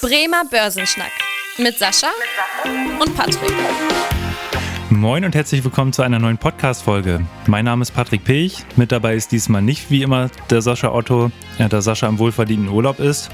[0.00, 1.10] Bremer Börsenschnack
[1.58, 2.06] mit Sascha
[3.00, 3.52] und Patrick.
[4.90, 7.26] Moin und herzlich willkommen zu einer neuen Podcast-Folge.
[7.48, 8.64] Mein Name ist Patrick Pech.
[8.76, 13.00] Mit dabei ist diesmal nicht wie immer der Sascha Otto, da Sascha im wohlverdienten Urlaub
[13.00, 13.28] ist.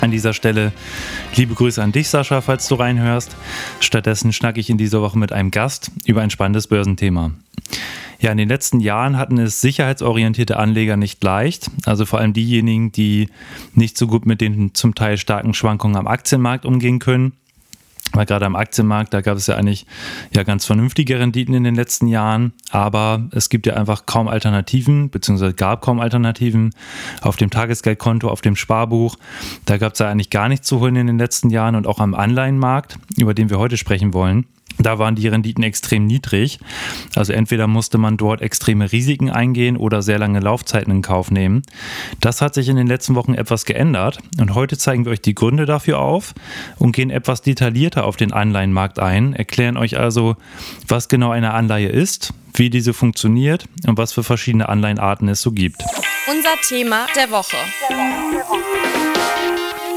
[0.00, 0.72] An dieser Stelle
[1.34, 3.34] liebe Grüße an dich, Sascha, falls du reinhörst.
[3.80, 7.32] Stattdessen schnacke ich in dieser Woche mit einem Gast über ein spannendes Börsenthema.
[8.20, 11.70] Ja, in den letzten Jahren hatten es sicherheitsorientierte Anleger nicht leicht.
[11.86, 13.28] Also vor allem diejenigen, die
[13.74, 17.32] nicht so gut mit den zum Teil starken Schwankungen am Aktienmarkt umgehen können.
[18.12, 19.86] Weil gerade am Aktienmarkt, da gab es ja eigentlich
[20.34, 25.10] ja ganz vernünftige Renditen in den letzten Jahren, aber es gibt ja einfach kaum Alternativen,
[25.10, 26.74] beziehungsweise gab kaum Alternativen
[27.20, 29.16] auf dem Tagesgeldkonto, auf dem Sparbuch.
[29.66, 32.00] Da gab es ja eigentlich gar nichts zu holen in den letzten Jahren und auch
[32.00, 34.46] am Anleihenmarkt, über den wir heute sprechen wollen.
[34.78, 36.58] Da waren die Renditen extrem niedrig.
[37.14, 41.62] Also entweder musste man dort extreme Risiken eingehen oder sehr lange Laufzeiten in Kauf nehmen.
[42.20, 45.34] Das hat sich in den letzten Wochen etwas geändert und heute zeigen wir euch die
[45.34, 46.34] Gründe dafür auf
[46.76, 50.36] und gehen etwas detaillierter auf den Anleihenmarkt ein, erklären euch also,
[50.86, 55.52] was genau eine Anleihe ist, wie diese funktioniert und was für verschiedene Anleihenarten es so
[55.52, 55.82] gibt.
[56.30, 57.56] Unser Thema der Woche.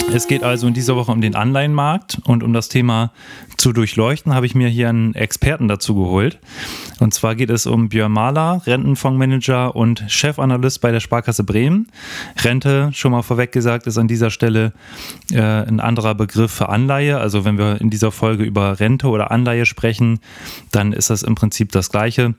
[0.09, 3.11] Es geht also in dieser Woche um den Anleihenmarkt und um das Thema
[3.57, 6.39] zu durchleuchten, habe ich mir hier einen Experten dazu geholt.
[6.99, 11.87] Und zwar geht es um Björn Mahler, Rentenfondsmanager und Chefanalyst bei der Sparkasse Bremen.
[12.43, 14.73] Rente, schon mal vorweg gesagt, ist an dieser Stelle
[15.31, 17.19] äh, ein anderer Begriff für Anleihe.
[17.19, 20.19] Also wenn wir in dieser Folge über Rente oder Anleihe sprechen,
[20.71, 22.35] dann ist das im Prinzip das gleiche.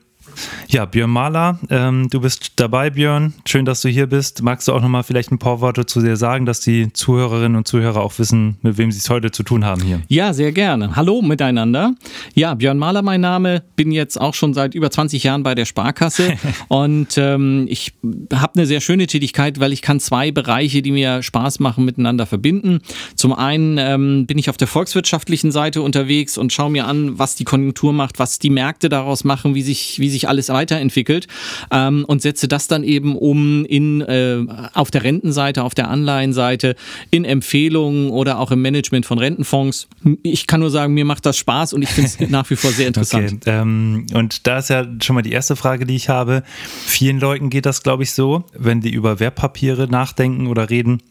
[0.67, 3.33] Ja, Björn Mahler, ähm, du bist dabei, Björn.
[3.45, 4.41] Schön, dass du hier bist.
[4.41, 7.67] Magst du auch nochmal vielleicht ein paar Worte zu dir sagen, dass die Zuhörerinnen und
[7.67, 10.01] Zuhörer auch wissen, mit wem sie es heute zu tun haben hier?
[10.07, 10.95] Ja, sehr gerne.
[10.95, 11.93] Hallo miteinander.
[12.33, 13.63] Ja, Björn Mahler mein Name.
[13.75, 16.33] Bin jetzt auch schon seit über 20 Jahren bei der Sparkasse
[16.69, 17.93] und ähm, ich
[18.33, 22.25] habe eine sehr schöne Tätigkeit, weil ich kann zwei Bereiche, die mir Spaß machen, miteinander
[22.25, 22.79] verbinden.
[23.15, 27.35] Zum einen ähm, bin ich auf der volkswirtschaftlichen Seite unterwegs und schaue mir an, was
[27.35, 31.27] die Konjunktur macht, was die Märkte daraus machen, wie sich, wie sich alles weiterentwickelt
[31.71, 36.75] ähm, und setze das dann eben um in äh, auf der Rentenseite, auf der Anleihenseite,
[37.11, 39.87] in Empfehlungen oder auch im Management von Rentenfonds.
[40.23, 42.71] Ich kann nur sagen, mir macht das Spaß und ich finde es nach wie vor
[42.71, 43.33] sehr interessant.
[43.33, 46.43] Okay, ähm, und da ist ja schon mal die erste Frage, die ich habe.
[46.85, 51.01] Vielen Leuten geht das, glaube ich, so, wenn die über Wertpapiere nachdenken oder reden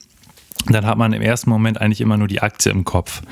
[0.66, 3.22] dann hat man im ersten Moment eigentlich immer nur die Aktie im Kopf.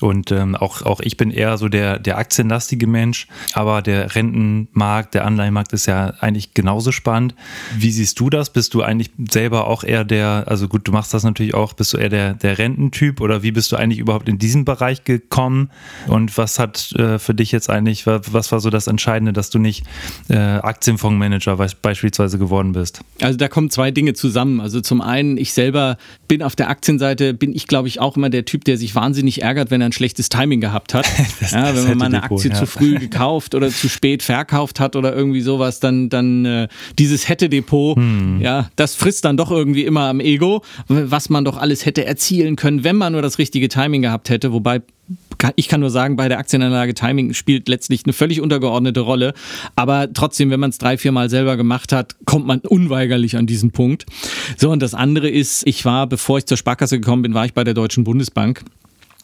[0.00, 5.14] Und ähm, auch, auch ich bin eher so der, der aktienlastige Mensch, aber der Rentenmarkt,
[5.14, 7.34] der Anleihenmarkt ist ja eigentlich genauso spannend.
[7.76, 8.50] Wie siehst du das?
[8.50, 11.92] Bist du eigentlich selber auch eher der, also gut, du machst das natürlich auch, bist
[11.92, 15.70] du eher der, der Rententyp oder wie bist du eigentlich überhaupt in diesen Bereich gekommen?
[16.06, 19.58] Und was hat äh, für dich jetzt eigentlich, was war so das Entscheidende, dass du
[19.58, 19.84] nicht
[20.28, 23.02] äh, Aktienfondsmanager beispielsweise geworden bist?
[23.20, 24.60] Also da kommen zwei Dinge zusammen.
[24.60, 28.30] Also zum einen, ich selber bin auf der Aktienseite bin ich, glaube ich, auch immer
[28.30, 31.06] der Typ, der sich wahnsinnig ärgert, wenn er ein schlechtes Timing gehabt hat.
[31.40, 32.56] das, ja, wenn man mal eine Aktie ja.
[32.56, 37.28] zu früh gekauft oder zu spät verkauft hat oder irgendwie sowas, dann, dann äh, dieses
[37.28, 38.40] Hätte-Depot, hm.
[38.40, 42.56] ja, das frisst dann doch irgendwie immer am Ego, was man doch alles hätte erzielen
[42.56, 44.52] können, wenn man nur das richtige Timing gehabt hätte.
[44.52, 44.82] Wobei
[45.56, 49.34] ich kann nur sagen, bei der Aktienanlage Timing spielt letztlich eine völlig untergeordnete Rolle.
[49.76, 53.46] Aber trotzdem, wenn man es drei, vier Mal selber gemacht hat, kommt man unweigerlich an
[53.46, 54.06] diesen Punkt.
[54.56, 57.54] So, und das andere ist, ich war, bevor ich zur Sparkasse gekommen bin, war ich
[57.54, 58.64] bei der Deutschen Bundesbank.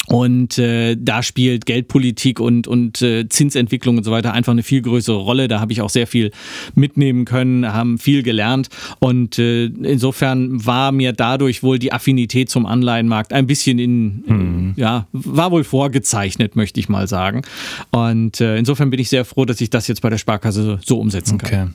[0.08, 4.82] Und äh, da spielt Geldpolitik und, und äh, Zinsentwicklung und so weiter einfach eine viel
[4.82, 5.48] größere Rolle.
[5.48, 6.30] Da habe ich auch sehr viel
[6.74, 8.68] mitnehmen können, haben viel gelernt.
[9.00, 14.74] Und äh, insofern war mir dadurch wohl die Affinität zum Anleihenmarkt ein bisschen in, mhm.
[14.76, 17.42] ja, war wohl vorgezeichnet, möchte ich mal sagen.
[17.90, 21.00] Und äh, insofern bin ich sehr froh, dass ich das jetzt bei der Sparkasse so
[21.00, 21.48] umsetzen kann.
[21.48, 21.68] Okay.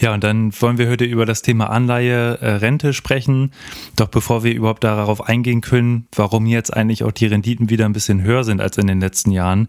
[0.00, 3.52] Ja, und dann wollen wir heute über das Thema Anleihe, äh, Rente sprechen.
[3.96, 7.86] Doch bevor wir überhaupt darauf eingehen können, warum jetzt eigentlich auch die Rendite Renditen wieder
[7.86, 9.68] ein bisschen höher sind als in den letzten Jahren.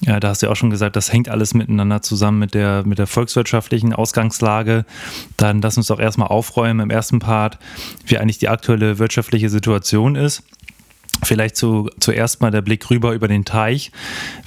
[0.00, 2.84] Ja, da hast du ja auch schon gesagt, das hängt alles miteinander zusammen mit der,
[2.86, 4.84] mit der volkswirtschaftlichen Ausgangslage.
[5.36, 7.58] Dann lass uns doch erstmal aufräumen im ersten Part,
[8.06, 10.42] wie eigentlich die aktuelle wirtschaftliche Situation ist.
[11.24, 13.90] Vielleicht zu, zuerst mal der Blick rüber über den Teich.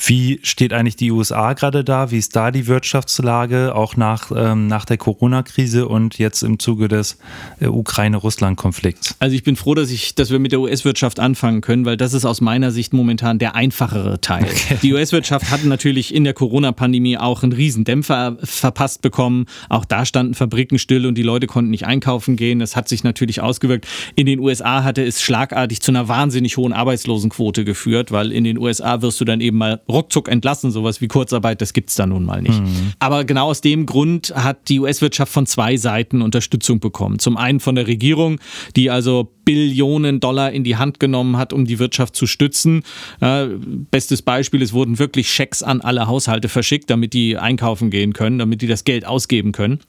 [0.03, 2.11] Wie steht eigentlich die USA gerade da?
[2.11, 6.87] Wie ist da die Wirtschaftslage, auch nach, ähm, nach der Corona-Krise und jetzt im Zuge
[6.87, 7.17] des
[7.59, 9.15] äh, Ukraine-Russland-Konflikts?
[9.19, 12.13] Also ich bin froh, dass, ich, dass wir mit der US-Wirtschaft anfangen können, weil das
[12.13, 14.43] ist aus meiner Sicht momentan der einfachere Teil.
[14.43, 14.77] Okay.
[14.81, 19.45] Die US-Wirtschaft hat natürlich in der Corona-Pandemie auch einen Riesendämpfer verpasst bekommen.
[19.69, 22.59] Auch da standen Fabriken still und die Leute konnten nicht einkaufen gehen.
[22.59, 23.87] Das hat sich natürlich ausgewirkt.
[24.15, 28.43] In den USA hatte es schlagartig zu einer wahnsinnig hohen hohen Arbeitslosenquote geführt, weil in
[28.43, 30.71] den USA wirst du dann eben mal ruckzuck entlassen.
[30.71, 32.59] Sowas wie Kurzarbeit, das gibt es da nun mal nicht.
[32.61, 32.93] Mhm.
[32.99, 37.19] Aber genau aus dem Grund hat die US-Wirtschaft von zwei Seiten Unterstützung bekommen.
[37.19, 38.39] Zum einen von der Regierung,
[38.75, 42.83] die also Billionen Dollar in die Hand genommen hat, um die Wirtschaft zu stützen.
[43.21, 43.47] Äh,
[43.91, 48.39] bestes Beispiel, es wurden wirklich Schecks an alle Haushalte verschickt, damit die einkaufen gehen können,
[48.39, 49.79] damit die das Geld ausgeben können.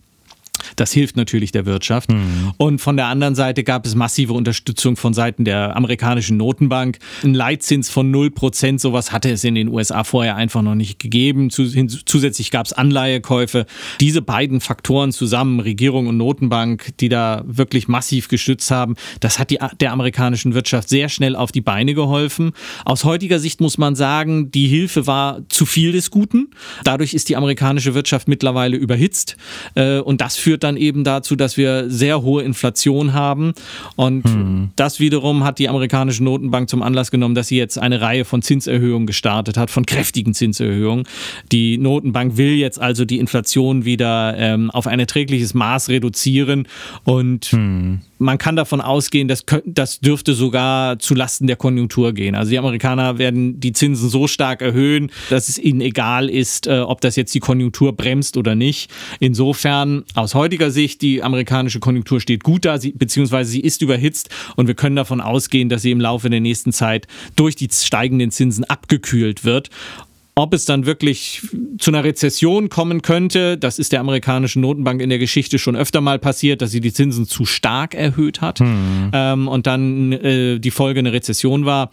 [0.77, 2.11] Das hilft natürlich der Wirtschaft.
[2.11, 2.53] Mhm.
[2.57, 6.99] Und von der anderen Seite gab es massive Unterstützung von Seiten der amerikanischen Notenbank.
[7.23, 11.51] Ein Leitzins von 0%, sowas hatte es in den USA vorher einfach noch nicht gegeben.
[11.51, 13.67] Zusätzlich gab es Anleihekäufe.
[14.01, 19.51] Diese beiden Faktoren zusammen, Regierung und Notenbank, die da wirklich massiv gestützt haben, das hat
[19.51, 22.53] die, der amerikanischen Wirtschaft sehr schnell auf die Beine geholfen.
[22.85, 26.51] Aus heutiger Sicht muss man sagen, die Hilfe war zu viel des Guten.
[26.85, 29.37] Dadurch ist die amerikanische Wirtschaft mittlerweile überhitzt.
[29.75, 33.53] Äh, und das führt führt dann eben dazu, dass wir sehr hohe Inflation haben.
[33.97, 34.71] Und hm.
[34.77, 38.43] das wiederum hat die amerikanische Notenbank zum Anlass genommen, dass sie jetzt eine Reihe von
[38.43, 41.05] Zinserhöhungen gestartet hat, von kräftigen Zinserhöhungen.
[41.53, 46.67] Die Notenbank will jetzt also die Inflation wieder ähm, auf ein erträgliches Maß reduzieren
[47.05, 52.35] und hm man kann davon ausgehen, dass das dürfte sogar zu Lasten der Konjunktur gehen.
[52.35, 56.81] Also die Amerikaner werden die Zinsen so stark erhöhen, dass es ihnen egal ist, äh,
[56.81, 58.91] ob das jetzt die Konjunktur bremst oder nicht.
[59.21, 64.67] Insofern aus heutiger Sicht, die amerikanische Konjunktur steht gut da, beziehungsweise sie ist überhitzt und
[64.67, 67.07] wir können davon ausgehen, dass sie im Laufe der nächsten Zeit
[67.37, 69.71] durch die steigenden Zinsen abgekühlt wird.
[70.39, 71.43] Ob es dann wirklich
[71.79, 76.01] zu einer Rezession kommen könnte, das ist der amerikanischen Notenbank in der Geschichte schon öfter
[76.01, 79.11] mal passiert, dass sie die Zinsen zu stark erhöht hat hm.
[79.13, 81.91] ähm, und dann äh, die Folge eine Rezession war.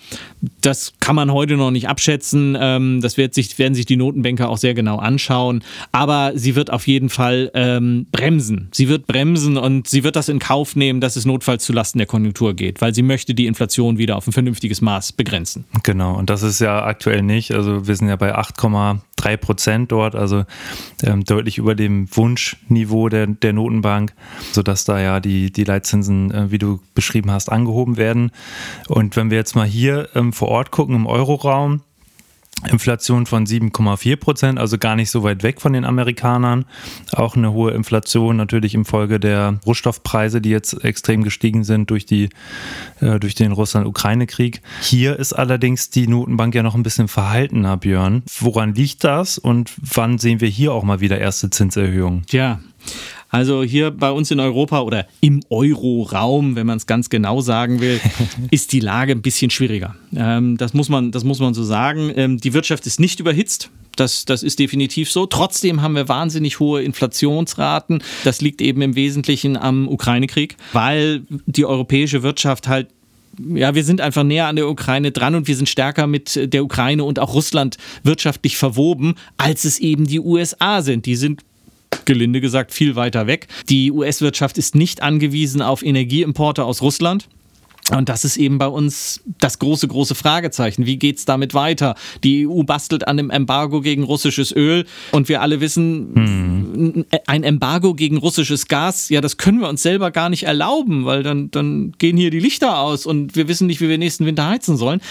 [0.61, 2.55] Das kann man heute noch nicht abschätzen.
[2.59, 5.63] Ähm, das wird sich, werden sich die Notenbanker auch sehr genau anschauen.
[5.91, 8.67] Aber sie wird auf jeden Fall ähm, bremsen.
[8.71, 12.05] Sie wird bremsen und sie wird das in Kauf nehmen, dass es notfalls zulasten der
[12.05, 15.65] Konjunktur geht, weil sie möchte die Inflation wieder auf ein vernünftiges Maß begrenzen.
[15.81, 17.51] Genau, und das ist ja aktuell nicht.
[17.51, 20.45] Also wir sind ja bei 8,3 Prozent dort, also
[21.03, 24.13] ähm, deutlich über dem Wunschniveau der, der Notenbank,
[24.51, 28.31] sodass da ja die, die Leitzinsen, äh, wie du beschrieben hast, angehoben werden.
[28.87, 31.81] Und wenn wir jetzt mal hier ähm, vor Ort gucken im Euroraum,
[32.69, 36.65] Inflation von 7,4 Prozent, also gar nicht so weit weg von den Amerikanern.
[37.11, 42.05] Auch eine hohe Inflation natürlich im Folge der Rohstoffpreise, die jetzt extrem gestiegen sind durch,
[42.05, 42.29] die,
[43.01, 44.61] äh, durch den Russland-Ukraine-Krieg.
[44.81, 48.23] Hier ist allerdings die Notenbank ja noch ein bisschen verhaltener, Björn.
[48.39, 52.23] Woran liegt das und wann sehen wir hier auch mal wieder erste Zinserhöhungen?
[52.31, 52.59] Ja,
[53.29, 57.81] also hier bei uns in Europa oder im Euro-Raum, wenn man es ganz genau sagen
[57.81, 57.99] will,
[58.51, 59.95] ist die Lage ein bisschen schwieriger.
[60.15, 62.11] Ähm, das, muss man, das muss man so sagen.
[62.15, 63.69] Ähm, die Wirtschaft ist nicht überhitzt.
[63.95, 65.25] Das, das ist definitiv so.
[65.25, 68.03] Trotzdem haben wir wahnsinnig hohe Inflationsraten.
[68.23, 72.87] Das liegt eben im Wesentlichen am Ukraine-Krieg, weil die europäische Wirtschaft halt
[73.53, 76.63] ja, wir sind einfach näher an der Ukraine dran und wir sind stärker mit der
[76.63, 81.05] Ukraine und auch Russland wirtschaftlich verwoben, als es eben die USA sind.
[81.05, 81.41] Die sind
[82.05, 83.47] gelinde gesagt viel weiter weg.
[83.69, 87.27] Die US-Wirtschaft ist nicht angewiesen auf Energieimporte aus Russland.
[87.91, 90.87] Und das ist eben bei uns das große, große Fragezeichen.
[90.87, 91.95] Wie geht es damit weiter?
[92.23, 96.54] Die EU bastelt an dem Embargo gegen russisches Öl und wir alle wissen, hm.
[97.27, 101.23] Ein Embargo gegen russisches Gas, ja, das können wir uns selber gar nicht erlauben, weil
[101.23, 104.47] dann, dann gehen hier die Lichter aus und wir wissen nicht, wie wir nächsten Winter
[104.47, 105.01] heizen sollen.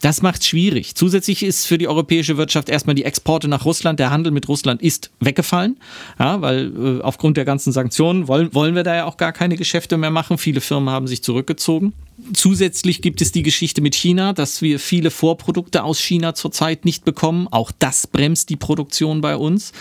[0.00, 0.94] Das macht es schwierig.
[0.94, 4.82] Zusätzlich ist für die europäische Wirtschaft erstmal die Exporte nach Russland, der Handel mit Russland
[4.82, 5.76] ist weggefallen,
[6.18, 9.56] ja, weil äh, aufgrund der ganzen Sanktionen wollen, wollen wir da ja auch gar keine
[9.56, 10.38] Geschäfte mehr machen.
[10.38, 11.92] Viele Firmen haben sich zurückgezogen.
[12.34, 17.04] Zusätzlich gibt es die Geschichte mit China, dass wir viele Vorprodukte aus China zurzeit nicht
[17.04, 17.48] bekommen.
[17.50, 19.72] Auch das bremst die Produktion bei uns.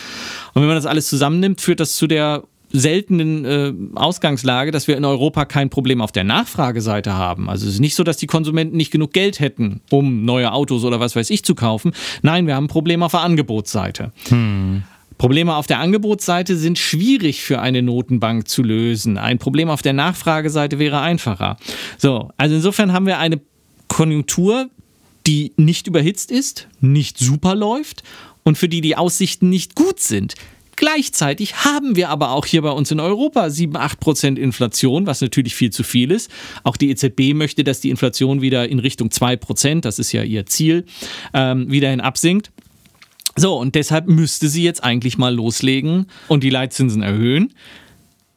[0.53, 4.97] Und wenn man das alles zusammennimmt, führt das zu der seltenen äh, Ausgangslage, dass wir
[4.97, 7.50] in Europa kein Problem auf der Nachfrageseite haben.
[7.50, 10.83] Also es ist nicht so, dass die Konsumenten nicht genug Geld hätten, um neue Autos
[10.83, 11.91] oder was weiß ich zu kaufen.
[12.21, 14.11] Nein, wir haben ein Problem auf der Angebotsseite.
[14.29, 14.83] Hm.
[15.21, 19.19] Probleme auf der Angebotsseite sind schwierig für eine Notenbank zu lösen.
[19.19, 21.57] Ein Problem auf der Nachfrageseite wäre einfacher.
[21.99, 23.39] So, also insofern haben wir eine
[23.87, 24.71] Konjunktur,
[25.27, 28.01] die nicht überhitzt ist, nicht super läuft
[28.41, 30.33] und für die die Aussichten nicht gut sind.
[30.75, 35.21] Gleichzeitig haben wir aber auch hier bei uns in Europa 7, 8 Prozent Inflation, was
[35.21, 36.31] natürlich viel zu viel ist.
[36.63, 40.23] Auch die EZB möchte, dass die Inflation wieder in Richtung 2 Prozent, das ist ja
[40.23, 40.85] ihr Ziel,
[41.35, 42.51] ähm, wiederhin absinkt.
[43.38, 47.53] So, und deshalb müsste sie jetzt eigentlich mal loslegen und die Leitzinsen erhöhen.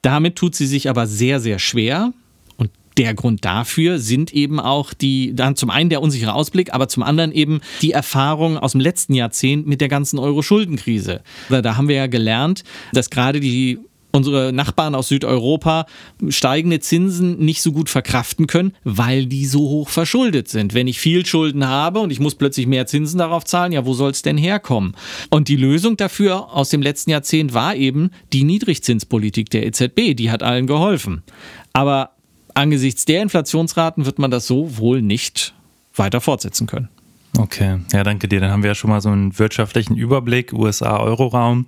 [0.02, 2.12] Damit tut sie sich aber sehr, sehr schwer.
[2.56, 6.88] Und der Grund dafür sind eben auch die, dann zum einen der unsichere Ausblick, aber
[6.88, 11.22] zum anderen eben die Erfahrung aus dem letzten Jahrzehnt mit der ganzen Euro-Schuldenkrise.
[11.48, 13.80] Da haben wir ja gelernt, dass gerade die
[14.14, 15.86] unsere Nachbarn aus Südeuropa
[16.28, 20.72] steigende Zinsen nicht so gut verkraften können, weil die so hoch verschuldet sind.
[20.72, 23.92] Wenn ich viel Schulden habe und ich muss plötzlich mehr Zinsen darauf zahlen, ja, wo
[23.92, 24.94] soll es denn herkommen?
[25.30, 30.14] Und die Lösung dafür aus dem letzten Jahrzehnt war eben die Niedrigzinspolitik der EZB.
[30.14, 31.24] Die hat allen geholfen.
[31.72, 32.10] Aber
[32.54, 35.54] angesichts der Inflationsraten wird man das so wohl nicht
[35.96, 36.88] weiter fortsetzen können.
[37.36, 38.40] Okay, ja, danke dir.
[38.40, 41.66] Dann haben wir ja schon mal so einen wirtschaftlichen Überblick, USA-Euroraum.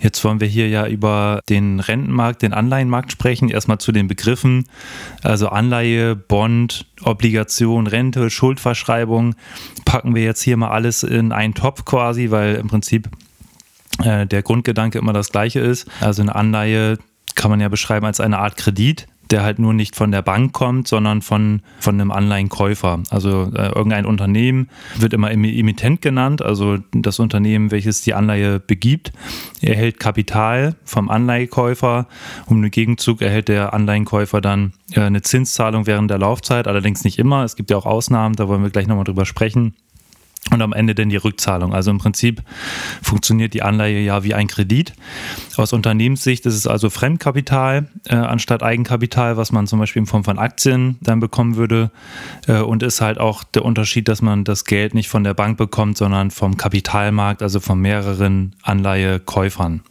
[0.00, 3.48] Jetzt wollen wir hier ja über den Rentenmarkt, den Anleihenmarkt sprechen.
[3.48, 4.66] Erstmal zu den Begriffen.
[5.22, 9.36] Also Anleihe, Bond, Obligation, Rente, Schuldverschreibung.
[9.84, 13.08] Packen wir jetzt hier mal alles in einen Topf quasi, weil im Prinzip
[14.02, 15.88] äh, der Grundgedanke immer das gleiche ist.
[16.00, 16.98] Also eine Anleihe
[17.36, 20.52] kann man ja beschreiben als eine Art Kredit der halt nur nicht von der Bank
[20.52, 23.02] kommt, sondern von, von einem Anleihenkäufer.
[23.10, 29.12] Also äh, irgendein Unternehmen wird immer Emittent genannt, also das Unternehmen, welches die Anleihe begibt,
[29.60, 32.06] erhält Kapital vom Anleihekäufer.
[32.46, 37.18] Um den Gegenzug erhält der Anleihenkäufer dann äh, eine Zinszahlung während der Laufzeit, allerdings nicht
[37.18, 37.44] immer.
[37.44, 39.74] Es gibt ja auch Ausnahmen, da wollen wir gleich nochmal drüber sprechen
[40.50, 41.74] und am Ende dann die Rückzahlung.
[41.74, 42.42] Also im Prinzip
[43.02, 44.92] funktioniert die Anleihe ja wie ein Kredit.
[45.56, 50.24] Aus Unternehmenssicht ist es also Fremdkapital äh, anstatt Eigenkapital, was man zum Beispiel in Form
[50.24, 51.90] von Aktien dann bekommen würde.
[52.46, 55.58] Äh, und ist halt auch der Unterschied, dass man das Geld nicht von der Bank
[55.58, 59.82] bekommt, sondern vom Kapitalmarkt, also von mehreren Anleihekäufern.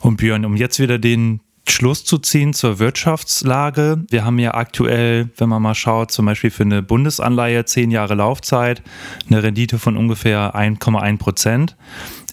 [0.00, 1.40] Und Björn, um jetzt wieder den
[1.70, 4.04] Schluss zu ziehen zur Wirtschaftslage.
[4.10, 8.14] Wir haben ja aktuell, wenn man mal schaut, zum Beispiel für eine Bundesanleihe zehn Jahre
[8.14, 8.82] Laufzeit,
[9.28, 11.76] eine Rendite von ungefähr 1,1 Prozent.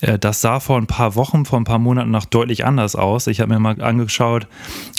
[0.02, 3.28] Äh, das sah vor ein paar Wochen, vor ein paar Monaten noch deutlich anders aus.
[3.28, 4.48] Ich habe mir mal angeschaut,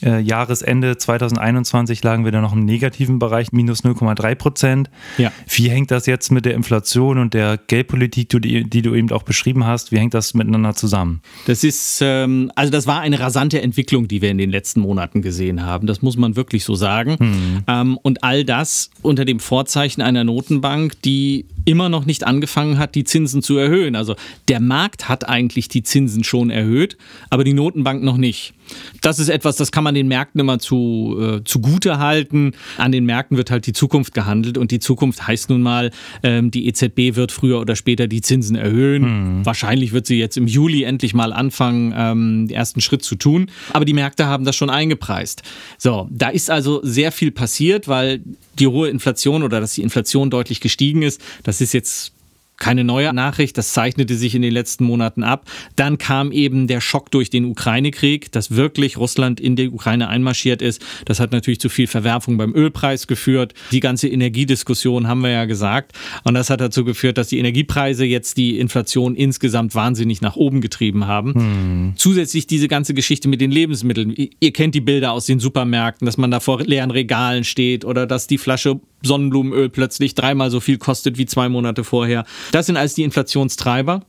[0.02, 4.90] äh, Jahresende 2021 lagen wir da noch im negativen Bereich, minus 0,3 Prozent.
[5.16, 5.32] Ja.
[5.48, 9.22] Wie hängt das jetzt mit der Inflation und der Geldpolitik, die, die, du eben auch
[9.22, 11.20] beschrieben hast, wie hängt das miteinander zusammen?
[11.46, 15.22] Das ist, ähm, also das war eine rasante Entwicklung, die wir in den letzten Monaten
[15.22, 15.86] gesehen haben.
[15.86, 17.16] Das muss man wirklich so sagen.
[17.18, 17.62] Hm.
[17.66, 22.94] Ähm, und all das unter dem Vorzeichen einer Notenbank, die immer noch nicht angefangen hat,
[22.94, 23.94] die Zinsen zu erhöhen.
[23.94, 24.16] Also
[24.48, 26.96] der Markt hat eigentlich die Zinsen schon erhöht,
[27.30, 28.54] aber die Notenbank noch nicht.
[29.00, 32.52] Das ist etwas, das kann man den Märkten immer zu, äh, zugute halten.
[32.76, 35.90] An den Märkten wird halt die Zukunft gehandelt und die Zukunft heißt nun mal,
[36.22, 39.38] ähm, die EZB wird früher oder später die Zinsen erhöhen.
[39.38, 39.46] Mhm.
[39.46, 43.50] Wahrscheinlich wird sie jetzt im Juli endlich mal anfangen, ähm, den ersten Schritt zu tun.
[43.72, 45.42] Aber die Märkte haben das schon eingepreist.
[45.78, 48.20] So, da ist also sehr viel passiert, weil
[48.58, 52.12] die hohe Inflation oder dass die Inflation deutlich gestiegen ist, das ist jetzt
[52.58, 55.48] keine neue Nachricht, das zeichnete sich in den letzten Monaten ab.
[55.76, 60.60] Dann kam eben der Schock durch den Ukraine-Krieg, dass wirklich Russland in die Ukraine einmarschiert
[60.60, 60.84] ist.
[61.04, 63.54] Das hat natürlich zu viel Verwerfung beim Ölpreis geführt.
[63.70, 65.92] Die ganze Energiediskussion haben wir ja gesagt.
[66.24, 70.60] Und das hat dazu geführt, dass die Energiepreise jetzt die Inflation insgesamt wahnsinnig nach oben
[70.60, 71.34] getrieben haben.
[71.34, 71.92] Hm.
[71.96, 74.14] Zusätzlich diese ganze Geschichte mit den Lebensmitteln.
[74.40, 78.06] Ihr kennt die Bilder aus den Supermärkten, dass man da vor leeren Regalen steht oder
[78.06, 82.24] dass die Flasche Sonnenblumenöl plötzlich dreimal so viel kostet wie zwei Monate vorher.
[82.52, 84.02] Das sind alles die Inflationstreiber.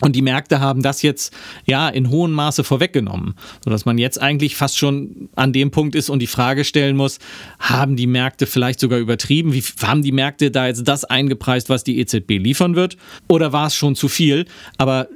[0.00, 1.34] Und die Märkte haben das jetzt
[1.66, 6.08] ja in hohem Maße vorweggenommen, sodass man jetzt eigentlich fast schon an dem Punkt ist
[6.08, 7.18] und die Frage stellen muss,
[7.58, 9.52] haben die Märkte vielleicht sogar übertrieben?
[9.52, 12.96] Wie haben die Märkte da jetzt das eingepreist, was die EZB liefern wird?
[13.26, 14.46] Oder war es schon zu viel?
[14.76, 15.08] Aber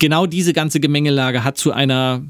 [0.00, 2.22] genau diese ganze Gemengelage hat zu einer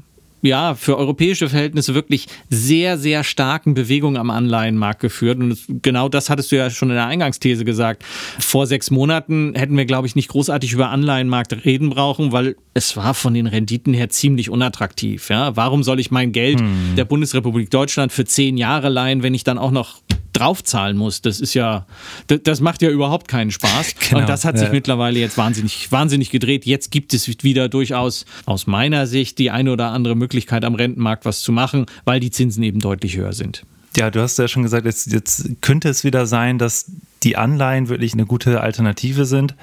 [0.47, 5.39] ja, für europäische Verhältnisse wirklich sehr, sehr starken Bewegungen am Anleihenmarkt geführt.
[5.39, 8.03] Und genau das hattest du ja schon in der Eingangsthese gesagt.
[8.39, 12.97] Vor sechs Monaten hätten wir, glaube ich, nicht großartig über Anleihenmarkt reden brauchen, weil es
[12.97, 15.29] war von den Renditen her ziemlich unattraktiv.
[15.29, 15.55] Ja?
[15.55, 16.95] Warum soll ich mein Geld hm.
[16.95, 20.01] der Bundesrepublik Deutschland für zehn Jahre leihen, wenn ich dann auch noch
[20.37, 21.21] draufzahlen muss.
[21.21, 21.85] Das ist ja,
[22.27, 23.95] das, macht ja überhaupt keinen Spaß.
[24.07, 24.73] Genau, und das hat sich ja.
[24.73, 26.65] mittlerweile jetzt wahnsinnig, wahnsinnig gedreht.
[26.65, 31.25] Jetzt gibt es wieder durchaus aus meiner Sicht die eine oder andere Möglichkeit am Rentenmarkt
[31.25, 33.63] was zu machen, weil die Zinsen eben deutlich höher sind.
[33.97, 36.91] Ja, du hast ja schon gesagt, jetzt, jetzt könnte es wieder sein, dass
[37.23, 39.55] die Anleihen wirklich eine gute Alternative sind,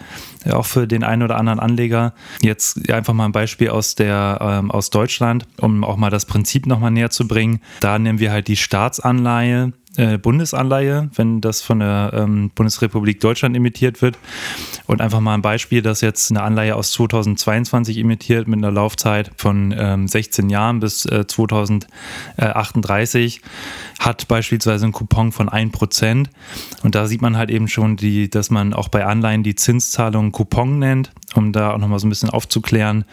[0.50, 2.14] auch für den einen oder anderen Anleger.
[2.42, 6.66] Jetzt einfach mal ein Beispiel aus, der, ähm, aus Deutschland, um auch mal das Prinzip
[6.66, 7.60] nochmal näher zu bringen.
[7.78, 13.56] Da nehmen wir halt die Staatsanleihe äh, Bundesanleihe, wenn das von der ähm, Bundesrepublik Deutschland
[13.56, 14.18] emittiert wird.
[14.86, 19.30] Und einfach mal ein Beispiel, dass jetzt eine Anleihe aus 2022 emittiert mit einer Laufzeit
[19.36, 23.40] von ähm, 16 Jahren bis äh, 2038,
[24.00, 26.26] hat beispielsweise einen Coupon von 1%.
[26.82, 30.32] Und da sieht man halt eben schon, die, dass man auch bei Anleihen die Zinszahlung
[30.32, 33.04] Coupon nennt, um da auch nochmal so ein bisschen aufzuklären.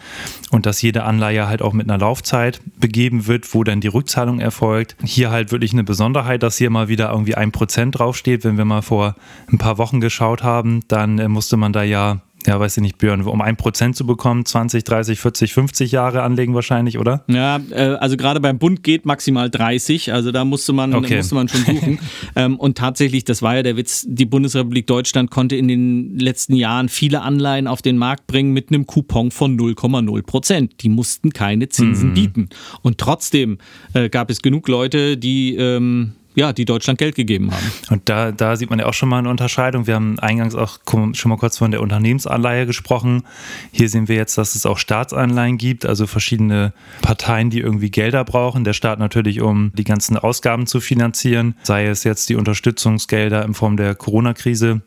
[0.50, 4.40] Und dass jede Anleihe halt auch mit einer Laufzeit begeben wird, wo dann die Rückzahlung
[4.40, 4.96] erfolgt.
[5.04, 8.44] Hier halt wirklich eine Besonderheit, dass hier mal wieder irgendwie 1% draufsteht.
[8.44, 9.14] Wenn wir mal vor
[9.50, 12.98] ein paar Wochen geschaut haben, dann äh, musste man da ja ja, weiß ich nicht,
[12.98, 17.24] Björn, um ein Prozent zu bekommen, 20, 30, 40, 50 Jahre anlegen wahrscheinlich, oder?
[17.28, 21.16] Ja, äh, also gerade beim Bund geht maximal 30, also da musste man, okay.
[21.16, 21.98] musste man schon suchen.
[22.36, 26.54] ähm, und tatsächlich, das war ja der Witz, die Bundesrepublik Deutschland konnte in den letzten
[26.54, 30.82] Jahren viele Anleihen auf den Markt bringen mit einem Coupon von 0,0 Prozent.
[30.82, 32.14] Die mussten keine Zinsen mhm.
[32.14, 32.48] bieten.
[32.82, 33.58] Und trotzdem
[33.94, 37.72] äh, gab es genug Leute, die ähm, ja, die Deutschland Geld gegeben haben.
[37.90, 39.86] Und da, da sieht man ja auch schon mal eine Unterscheidung.
[39.86, 43.24] Wir haben eingangs auch schon mal kurz von der Unternehmensanleihe gesprochen.
[43.70, 46.72] Hier sehen wir jetzt, dass es auch Staatsanleihen gibt, also verschiedene
[47.02, 48.64] Parteien, die irgendwie Gelder brauchen.
[48.64, 53.54] Der Staat natürlich, um die ganzen Ausgaben zu finanzieren, sei es jetzt die Unterstützungsgelder in
[53.54, 54.82] Form der Corona-Krise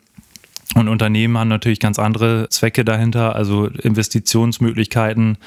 [0.74, 5.38] und Unternehmen haben natürlich ganz andere Zwecke dahinter, also Investitionsmöglichkeiten,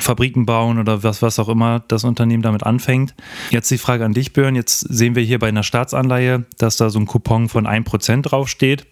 [0.00, 3.14] Fabriken bauen oder was, was auch immer das Unternehmen damit anfängt.
[3.50, 4.54] Jetzt die Frage an dich, Björn.
[4.54, 8.86] Jetzt sehen wir hier bei einer Staatsanleihe, dass da so ein Coupon von 1% draufsteht.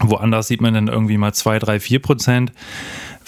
[0.00, 2.52] Woanders sieht man dann irgendwie mal 2, 3, 4 Prozent.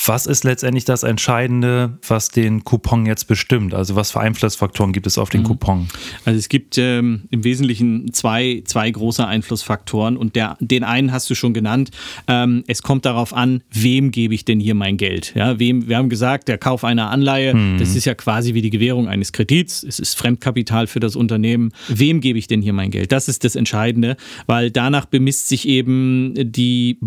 [0.05, 3.73] Was ist letztendlich das Entscheidende, was den Coupon jetzt bestimmt?
[3.73, 5.47] Also was für Einflussfaktoren gibt es auf den mhm.
[5.47, 5.89] Coupon?
[6.25, 11.31] Also es gibt ähm, im Wesentlichen zwei, zwei große Einflussfaktoren und der, den einen hast
[11.31, 11.91] du schon genannt.
[12.27, 15.35] Ähm, es kommt darauf an, wem gebe ich denn hier mein Geld?
[15.37, 17.79] Ja, wem, wir haben gesagt, der Kauf einer Anleihe, mhm.
[17.79, 19.85] das ist ja quasi wie die Gewährung eines Kredits.
[19.85, 21.73] Es ist Fremdkapital für das Unternehmen.
[21.89, 23.13] Wem gebe ich denn hier mein Geld?
[23.13, 24.17] Das ist das Entscheidende,
[24.47, 26.99] weil danach bemisst sich eben die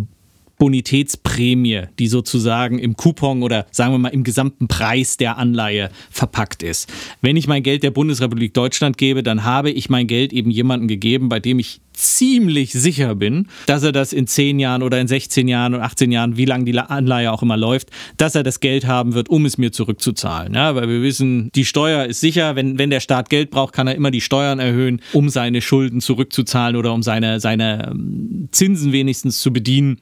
[0.57, 6.63] Bonitätsprämie, die sozusagen im Coupon oder sagen wir mal im gesamten Preis der Anleihe verpackt
[6.63, 6.91] ist.
[7.21, 10.87] Wenn ich mein Geld der Bundesrepublik Deutschland gebe, dann habe ich mein Geld eben jemandem
[10.87, 15.07] gegeben, bei dem ich ziemlich sicher bin, dass er das in 10 Jahren oder in
[15.07, 18.59] 16 Jahren und 18 Jahren, wie lange die Anleihe auch immer läuft, dass er das
[18.59, 20.53] Geld haben wird, um es mir zurückzuzahlen.
[20.53, 23.87] Ja, weil wir wissen, die Steuer ist sicher, wenn, wenn der Staat Geld braucht, kann
[23.87, 28.91] er immer die Steuern erhöhen, um seine Schulden zurückzuzahlen oder um seine, seine ähm, Zinsen
[28.91, 29.99] wenigstens zu bedienen.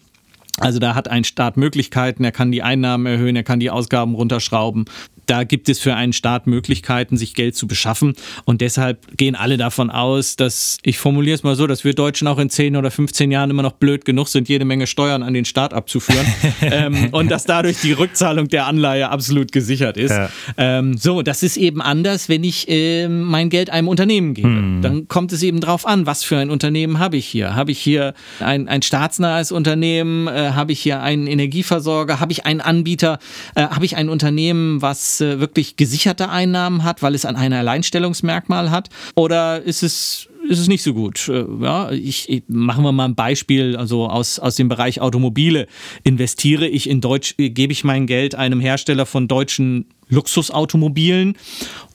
[0.60, 4.14] Also da hat ein Staat Möglichkeiten, er kann die Einnahmen erhöhen, er kann die Ausgaben
[4.14, 4.86] runterschrauben
[5.26, 8.14] da gibt es für einen Staat Möglichkeiten, sich Geld zu beschaffen.
[8.46, 12.28] Und deshalb gehen alle davon aus, dass, ich formuliere es mal so, dass wir Deutschen
[12.28, 15.34] auch in 10 oder 15 Jahren immer noch blöd genug sind, jede Menge Steuern an
[15.34, 16.26] den Staat abzuführen.
[16.62, 20.12] ähm, und dass dadurch die Rückzahlung der Anleihe absolut gesichert ist.
[20.12, 20.30] Ja.
[20.58, 24.48] Ähm, so, das ist eben anders, wenn ich äh, mein Geld einem Unternehmen gebe.
[24.48, 24.82] Hm.
[24.82, 27.56] Dann kommt es eben drauf an, was für ein Unternehmen habe ich hier.
[27.56, 30.28] Habe ich hier ein, ein staatsnahes Unternehmen?
[30.28, 32.20] Äh, habe ich hier einen Energieversorger?
[32.20, 33.20] Habe ich einen Anbieter?
[33.56, 37.54] Äh, habe ich ein Unternehmen, was äh, wirklich gesicherte Einnahmen hat, weil es an ein
[37.54, 38.90] Alleinstellungsmerkmal hat?
[39.16, 41.30] Oder ist es ist es nicht so gut.
[41.30, 45.68] Äh, ja, ich, ich, machen wir mal ein Beispiel, also aus, aus dem Bereich Automobile.
[46.04, 51.36] Investiere ich in Deutsch, gebe ich mein Geld einem Hersteller von deutschen Luxusautomobilen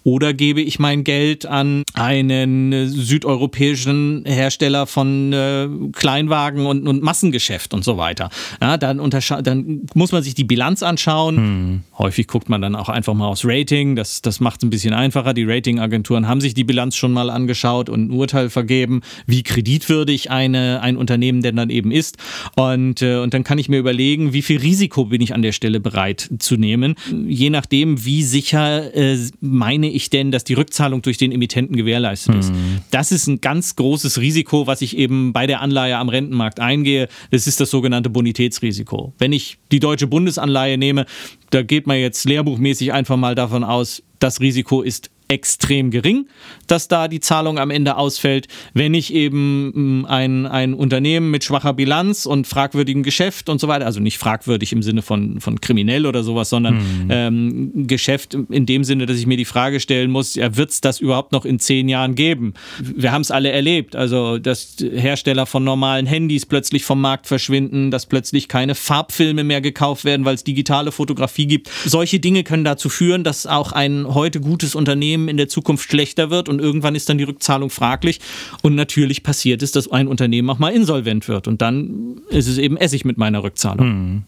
[0.09, 7.03] oder gebe ich mein Geld an einen äh, südeuropäischen Hersteller von äh, Kleinwagen und, und,
[7.03, 8.31] Massengeschäft und so weiter.
[8.61, 8.99] Ja, dann,
[9.43, 11.37] dann muss man sich die Bilanz anschauen.
[11.37, 11.81] Hm.
[11.99, 13.97] Häufig guckt man dann auch einfach mal aufs Rating.
[13.97, 15.35] Das, das macht es ein bisschen einfacher.
[15.35, 20.31] Die Ratingagenturen haben sich die Bilanz schon mal angeschaut und ein Urteil vergeben, wie kreditwürdig
[20.31, 22.17] eine, ein Unternehmen denn dann eben ist.
[22.57, 25.53] Und, äh, und dann kann ich mir überlegen, wie viel Risiko bin ich an der
[25.53, 26.95] Stelle bereit zu nehmen.
[27.27, 32.37] Je nachdem, wie sicher äh, meine ich denn, dass die Rückzahlung durch den Emittenten gewährleistet
[32.37, 32.55] ist.
[32.55, 32.79] Mhm.
[32.91, 37.09] Das ist ein ganz großes Risiko, was ich eben bei der Anleihe am Rentenmarkt eingehe.
[37.31, 39.13] Das ist das sogenannte Bonitätsrisiko.
[39.19, 41.05] Wenn ich die deutsche Bundesanleihe nehme,
[41.51, 46.27] da geht man jetzt lehrbuchmäßig einfach mal davon aus, das Risiko ist extrem gering,
[46.67, 48.49] dass da die Zahlung am Ende ausfällt.
[48.73, 53.69] Wenn ich eben mm, ein, ein Unternehmen mit schwacher Bilanz und fragwürdigem Geschäft und so
[53.69, 57.07] weiter, also nicht fragwürdig im Sinne von, von kriminell oder sowas, sondern mhm.
[57.11, 60.81] ähm, Geschäft in dem Sinne, dass ich mir die Frage stellen muss, ja, wird es
[60.81, 62.55] das überhaupt noch in zehn Jahren geben?
[62.81, 67.91] Wir haben es alle erlebt, also dass Hersteller von normalen Handys plötzlich vom Markt verschwinden,
[67.91, 71.71] dass plötzlich keine Farbfilme mehr gekauft werden, weil es digitale Fotografie gibt.
[71.85, 75.91] Solche Dinge können dazu führen, dass auch ein heute gutes Unternehmen Unternehmen in der Zukunft
[75.91, 78.21] schlechter wird und irgendwann ist dann die Rückzahlung fraglich.
[78.63, 81.49] Und natürlich passiert es, dass ein Unternehmen auch mal insolvent wird.
[81.49, 83.87] Und dann ist es eben Essig mit meiner Rückzahlung.
[83.87, 84.23] Hm.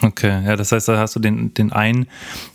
[0.00, 2.06] Okay, ja, das heißt, da hast du den, den einen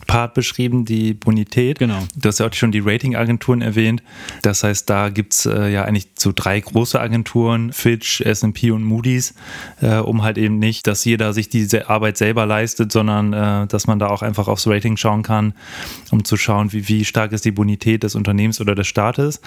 [0.08, 1.80] Part beschrieben, die Bonität.
[1.80, 2.00] Genau.
[2.16, 4.04] Du hast ja auch schon die Ratingagenturen erwähnt.
[4.42, 8.84] Das heißt, da gibt es äh, ja eigentlich so drei große Agenturen, Fitch, SP und
[8.84, 9.34] Moody's,
[9.82, 13.88] äh, um halt eben nicht, dass jeder sich diese Arbeit selber leistet, sondern äh, dass
[13.88, 15.54] man da auch einfach aufs Rating schauen kann,
[16.12, 19.42] um zu schauen, wie, wie stark ist die Bonität des Unternehmens oder des Staates.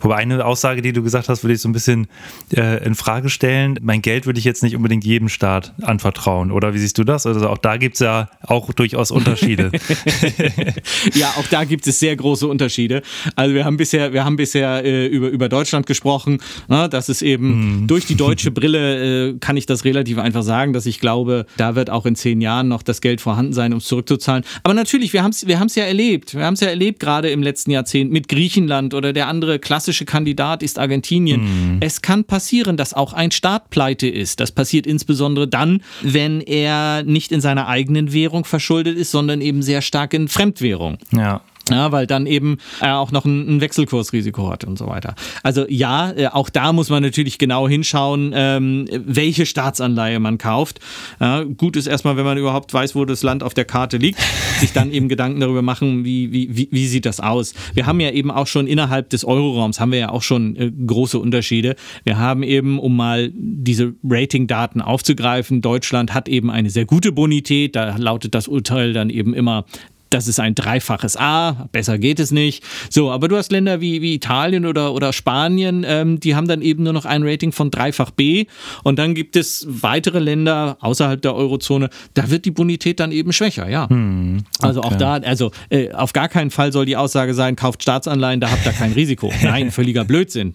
[0.00, 2.08] Wobei eine Aussage, die du gesagt hast, würde ich so ein bisschen
[2.54, 3.78] äh, in Frage stellen.
[3.82, 7.26] Mein Geld würde ich jetzt nicht unbedingt jedem Staat anvertrauen, oder wie siehst du das?
[7.26, 9.70] Also auch da gibt es ja auch durchaus Unterschiede.
[11.14, 13.02] ja, auch da gibt es sehr große Unterschiede.
[13.36, 16.38] Also wir haben bisher, wir haben bisher äh, über, über Deutschland gesprochen.
[16.68, 17.86] Na, das ist eben mm.
[17.86, 21.74] durch die deutsche Brille äh, kann ich das relativ einfach sagen, dass ich glaube, da
[21.74, 24.44] wird auch in zehn Jahren noch das Geld vorhanden sein, um es zurückzuzahlen.
[24.62, 26.34] Aber natürlich, wir haben es wir ja erlebt.
[26.34, 30.04] Wir haben es ja erlebt, gerade im letzten Jahrzehnt mit Griechenland oder der andere klassische
[30.04, 31.40] Kandidat ist Argentinien.
[31.40, 31.78] Mm.
[31.80, 34.40] Es kann passieren, dass auch ein Staat pleite ist.
[34.40, 39.62] Das passiert insbesondere dann, wenn er nicht in seiner eigenen Währung verschuldet ist, sondern eben
[39.62, 40.98] sehr stark in Fremdwährung.
[41.10, 41.40] Ja.
[41.68, 45.14] Ja, weil dann eben er auch noch ein, ein, Wechselkursrisiko hat und so weiter.
[45.42, 50.80] Also ja, äh, auch da muss man natürlich genau hinschauen, ähm, welche Staatsanleihe man kauft.
[51.20, 54.18] Ja, gut ist erstmal, wenn man überhaupt weiß, wo das Land auf der Karte liegt,
[54.58, 57.54] sich dann eben Gedanken darüber machen, wie, wie, wie, wie sieht das aus.
[57.74, 60.72] Wir haben ja eben auch schon innerhalb des Euroraums, haben wir ja auch schon äh,
[60.86, 61.76] große Unterschiede.
[62.04, 67.76] Wir haben eben, um mal diese Ratingdaten aufzugreifen, Deutschland hat eben eine sehr gute Bonität,
[67.76, 69.66] da lautet das Urteil dann eben immer
[70.10, 72.64] das ist ein dreifaches A, besser geht es nicht.
[72.90, 76.62] So, aber du hast Länder wie, wie Italien oder, oder Spanien, ähm, die haben dann
[76.62, 78.46] eben nur noch ein Rating von dreifach B.
[78.82, 83.32] Und dann gibt es weitere Länder außerhalb der Eurozone, da wird die Bonität dann eben
[83.32, 83.88] schwächer, ja.
[83.88, 84.66] Hm, okay.
[84.66, 88.40] Also auch da, also äh, auf gar keinen Fall soll die Aussage sein, kauft Staatsanleihen,
[88.40, 89.32] da habt ihr kein Risiko.
[89.42, 90.54] Nein, völliger Blödsinn.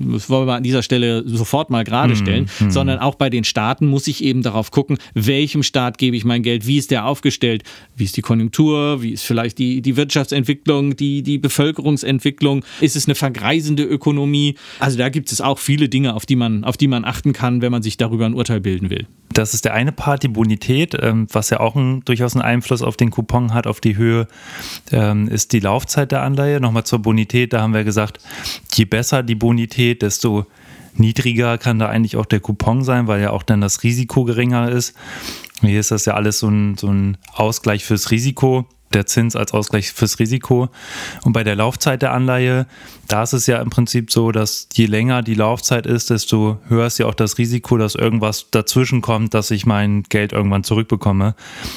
[0.00, 2.70] Das wollen wir an dieser Stelle sofort mal gerade hm, stellen, hm, hm.
[2.72, 6.42] sondern auch bei den Staaten muss ich eben darauf gucken, welchem Staat gebe ich mein
[6.42, 7.62] Geld, wie ist der aufgestellt,
[7.94, 13.06] wie ist die Konjunktur, wie ist vielleicht die, die Wirtschaftsentwicklung, die, die Bevölkerungsentwicklung, ist es
[13.06, 14.56] eine vergreisende Ökonomie?
[14.78, 17.62] Also da gibt es auch viele Dinge, auf die man, auf die man achten kann,
[17.62, 19.06] wenn man sich darüber ein Urteil bilden will.
[19.32, 22.80] Das ist der eine Part, die Bonität, ähm, was ja auch ein, durchaus einen Einfluss
[22.80, 24.28] auf den Coupon hat, auf die Höhe,
[24.92, 26.58] ähm, ist die Laufzeit der Anleihe.
[26.58, 28.18] Nochmal zur Bonität, da haben wir gesagt,
[28.74, 30.46] je besser die Bonität, desto
[30.94, 34.70] niedriger kann da eigentlich auch der Coupon sein, weil ja auch dann das Risiko geringer
[34.70, 34.94] ist.
[35.60, 39.52] Hier ist das ja alles so ein, so ein Ausgleich fürs Risiko der Zins als
[39.52, 40.68] Ausgleich fürs Risiko.
[41.22, 42.66] Und bei der Laufzeit der Anleihe,
[43.08, 46.86] da ist es ja im Prinzip so, dass je länger die Laufzeit ist, desto höher
[46.86, 51.34] ist ja auch das Risiko, dass irgendwas dazwischen kommt, dass ich mein Geld irgendwann zurückbekomme.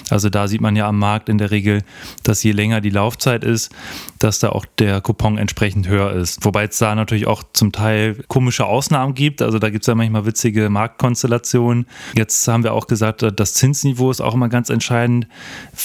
[0.10, 1.84] Also da sieht man ja am Markt in der Regel,
[2.24, 3.72] dass je länger die Laufzeit ist,
[4.20, 6.46] dass da auch der Coupon entsprechend höher ist.
[6.46, 9.42] Wobei es da natürlich auch zum Teil komische Ausnahmen gibt.
[9.42, 11.86] Also da gibt es ja manchmal witzige Marktkonstellationen.
[12.16, 15.28] Jetzt haben wir auch gesagt, das Zinsniveau ist auch immer ganz entscheidend.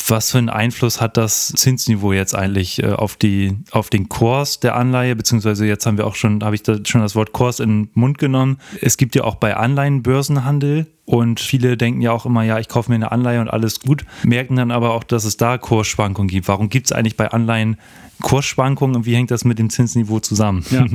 [0.09, 4.61] Was für einen Einfluss hat das Zinsniveau jetzt eigentlich äh, auf, die, auf den Kurs
[4.61, 5.17] der Anleihe?
[5.17, 7.91] Beziehungsweise jetzt haben wir auch schon, habe ich da schon das Wort Kurs in den
[7.95, 8.59] Mund genommen.
[8.81, 12.69] Es gibt ja auch bei Anleihen Börsenhandel und viele denken ja auch immer, ja, ich
[12.69, 16.29] kaufe mir eine Anleihe und alles gut, merken dann aber auch, dass es da Kursschwankungen
[16.29, 16.49] gibt.
[16.49, 17.77] Warum gibt es eigentlich bei Anleihen
[18.23, 20.65] Kursschwankungen und wie hängt das mit dem Zinsniveau zusammen?
[20.71, 20.87] Ja.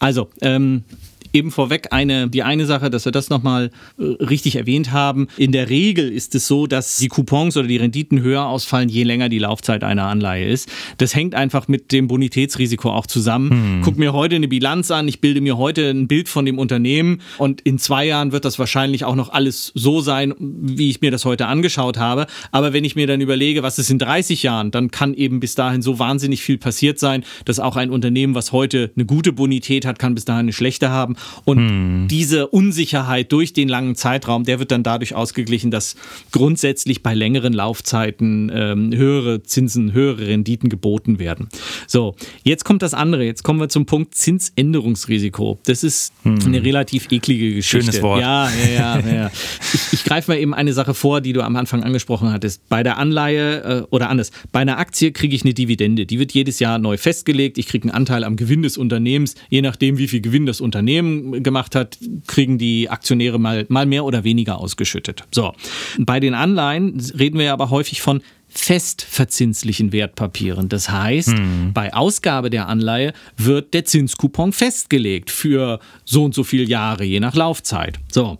[0.00, 0.84] Also, ähm,
[1.34, 5.26] eben vorweg eine, die eine Sache, dass wir das nochmal äh, richtig erwähnt haben.
[5.36, 9.02] In der Regel ist es so, dass die Coupons oder die Renditen höher ausfallen, je
[9.02, 10.68] länger die Laufzeit einer Anleihe ist.
[10.98, 13.50] Das hängt einfach mit dem Bonitätsrisiko auch zusammen.
[13.50, 13.80] Hm.
[13.82, 17.20] Guck mir heute eine Bilanz an, ich bilde mir heute ein Bild von dem Unternehmen
[17.38, 21.10] und in zwei Jahren wird das wahrscheinlich auch noch alles so sein, wie ich mir
[21.10, 22.26] das heute angeschaut habe.
[22.52, 25.56] Aber wenn ich mir dann überlege, was ist in 30 Jahren, dann kann eben bis
[25.56, 29.84] dahin so wahnsinnig viel passiert sein, dass auch ein Unternehmen, was heute eine gute Bonität
[29.84, 31.16] hat, kann bis dahin eine schlechte haben.
[31.44, 32.08] Und hm.
[32.08, 35.96] diese Unsicherheit durch den langen Zeitraum, der wird dann dadurch ausgeglichen, dass
[36.32, 41.48] grundsätzlich bei längeren Laufzeiten ähm, höhere Zinsen, höhere Renditen geboten werden.
[41.86, 43.24] So, jetzt kommt das andere.
[43.24, 45.58] Jetzt kommen wir zum Punkt Zinsänderungsrisiko.
[45.64, 46.38] Das ist hm.
[46.46, 47.92] eine relativ eklige Geschichte.
[47.92, 48.20] Schönes Wort.
[48.20, 49.14] Ja, ja, ja.
[49.14, 49.30] ja.
[49.72, 52.68] ich, ich greife mal eben eine Sache vor, die du am Anfang angesprochen hattest.
[52.68, 56.06] Bei der Anleihe äh, oder anders, bei einer Aktie kriege ich eine Dividende.
[56.06, 57.58] Die wird jedes Jahr neu festgelegt.
[57.58, 61.13] Ich kriege einen Anteil am Gewinn des Unternehmens, je nachdem, wie viel Gewinn das Unternehmen
[61.42, 65.24] gemacht hat, kriegen die Aktionäre mal, mal mehr oder weniger ausgeschüttet.
[65.32, 65.52] So.
[65.98, 70.68] Bei den Anleihen reden wir aber häufig von festverzinslichen Wertpapieren.
[70.68, 71.72] Das heißt, hm.
[71.74, 77.20] bei Ausgabe der Anleihe wird der Zinskupon festgelegt für so und so viele Jahre, je
[77.20, 77.98] nach Laufzeit.
[78.10, 78.38] So.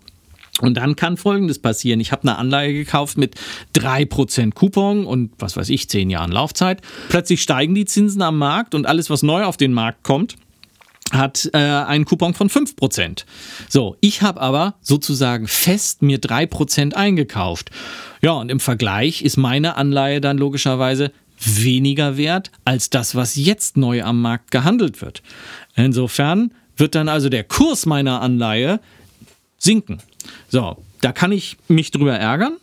[0.61, 1.99] Und dann kann Folgendes passieren.
[1.99, 3.35] Ich habe eine Anleihe gekauft mit
[3.75, 6.81] 3% Coupon und was weiß ich, 10 Jahren Laufzeit.
[7.09, 10.37] Plötzlich steigen die Zinsen am Markt und alles, was neu auf den Markt kommt,
[11.11, 13.25] hat äh, einen Coupon von 5%.
[13.69, 17.69] So, ich habe aber sozusagen fest mir 3% eingekauft.
[18.21, 23.77] Ja, und im Vergleich ist meine Anleihe dann logischerweise weniger wert als das, was jetzt
[23.77, 25.21] neu am Markt gehandelt wird.
[25.75, 28.79] Insofern wird dann also der Kurs meiner Anleihe
[29.57, 30.01] sinken.
[30.49, 32.57] So, da kann ich mich drüber ärgern.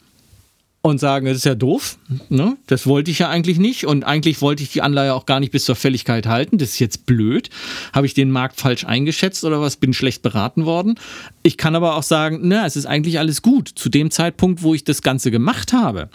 [0.82, 1.96] Und sagen, das ist ja doof,
[2.28, 2.56] ne?
[2.66, 5.52] das wollte ich ja eigentlich nicht und eigentlich wollte ich die Anleihe auch gar nicht
[5.52, 7.50] bis zur Fälligkeit halten, das ist jetzt blöd,
[7.92, 10.98] habe ich den Markt falsch eingeschätzt oder was, bin schlecht beraten worden.
[11.44, 13.68] Ich kann aber auch sagen, na, es ist eigentlich alles gut.
[13.68, 16.08] Zu dem Zeitpunkt, wo ich das Ganze gemacht habe,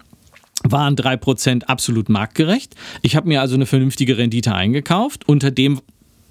[0.63, 2.75] waren 3% absolut marktgerecht.
[3.01, 5.81] Ich habe mir also eine vernünftige Rendite eingekauft, unter dem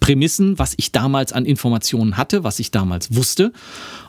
[0.07, 3.53] Prämissen, was ich damals an Informationen hatte, was ich damals wusste.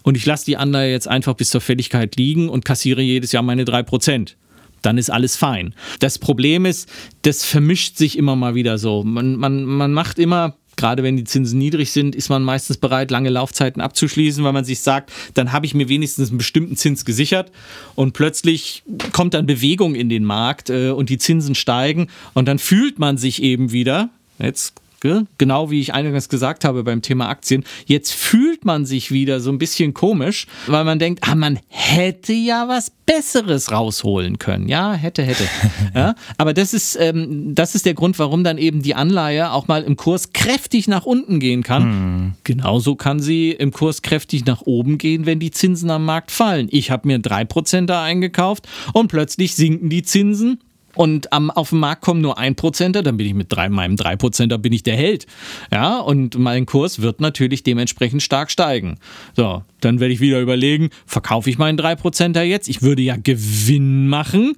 [0.03, 3.41] Und ich lasse die Anleihe jetzt einfach bis zur Fälligkeit liegen und kassiere jedes Jahr
[3.41, 4.35] meine 3%.
[4.83, 5.73] Dann ist alles fein.
[5.97, 6.87] Das Problem ist,
[7.23, 9.03] das vermischt sich immer mal wieder so.
[9.03, 13.09] Man, man, man macht immer gerade wenn die Zinsen niedrig sind, ist man meistens bereit,
[13.09, 17.03] lange Laufzeiten abzuschließen, weil man sich sagt, dann habe ich mir wenigstens einen bestimmten Zins
[17.05, 17.51] gesichert
[17.95, 22.59] und plötzlich kommt dann Bewegung in den Markt äh, und die Zinsen steigen und dann
[22.59, 27.63] fühlt man sich eben wieder, jetzt Genau wie ich eingangs gesagt habe beim Thema Aktien.
[27.85, 32.33] Jetzt fühlt man sich wieder so ein bisschen komisch, weil man denkt, ah, man hätte
[32.33, 34.67] ja was Besseres rausholen können.
[34.67, 35.43] Ja, hätte, hätte.
[35.95, 39.67] Ja, aber das ist, ähm, das ist der Grund, warum dann eben die Anleihe auch
[39.67, 41.83] mal im Kurs kräftig nach unten gehen kann.
[41.83, 42.33] Hm.
[42.43, 46.67] Genauso kann sie im Kurs kräftig nach oben gehen, wenn die Zinsen am Markt fallen.
[46.71, 50.59] Ich habe mir 3% da eingekauft und plötzlich sinken die Zinsen
[50.97, 53.95] und am, auf den Markt kommen nur ein Prozenter, dann bin ich mit drei, meinem
[53.95, 55.27] drei Prozenter bin ich der Held.
[55.71, 58.97] Ja, und mein Kurs wird natürlich dementsprechend stark steigen.
[59.35, 62.67] So, dann werde ich wieder überlegen, verkaufe ich meinen drei Prozenter jetzt?
[62.67, 64.53] Ich würde ja Gewinn machen.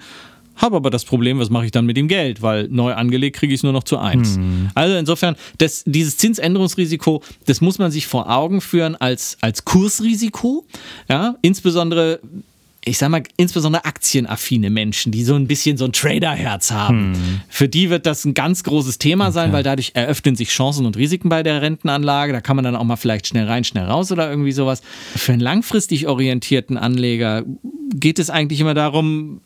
[0.55, 2.41] Habe aber das Problem, was mache ich dann mit dem Geld?
[2.41, 4.35] Weil neu angelegt kriege ich es nur noch zu eins.
[4.35, 4.69] Hm.
[4.75, 10.65] Also insofern, das, dieses Zinsänderungsrisiko, das muss man sich vor Augen führen als, als Kursrisiko.
[11.07, 12.19] Ja, insbesondere
[12.85, 17.13] ich sag mal, insbesondere aktienaffine Menschen, die so ein bisschen so ein Traderherz haben.
[17.13, 17.41] Hm.
[17.49, 19.33] Für die wird das ein ganz großes Thema okay.
[19.33, 22.31] sein, weil dadurch eröffnen sich Chancen und Risiken bei der Rentenanlage.
[22.31, 24.81] Da kann man dann auch mal vielleicht schnell rein, schnell raus oder irgendwie sowas.
[25.15, 27.43] Für einen langfristig orientierten Anleger
[27.93, 29.41] geht es eigentlich immer darum,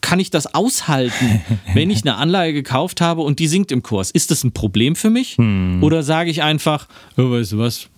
[0.00, 1.40] kann ich das aushalten,
[1.74, 4.10] wenn ich eine Anleihe gekauft habe und die sinkt im Kurs?
[4.10, 5.36] Ist das ein Problem für mich?
[5.38, 5.82] Hm.
[5.82, 7.88] Oder sage ich einfach, oh, weißt du was,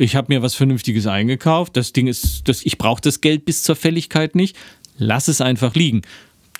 [0.00, 3.62] ich habe mir was Vernünftiges eingekauft, das Ding ist, das, ich brauche das Geld bis
[3.62, 4.56] zur Fälligkeit nicht,
[4.96, 6.02] lass es einfach liegen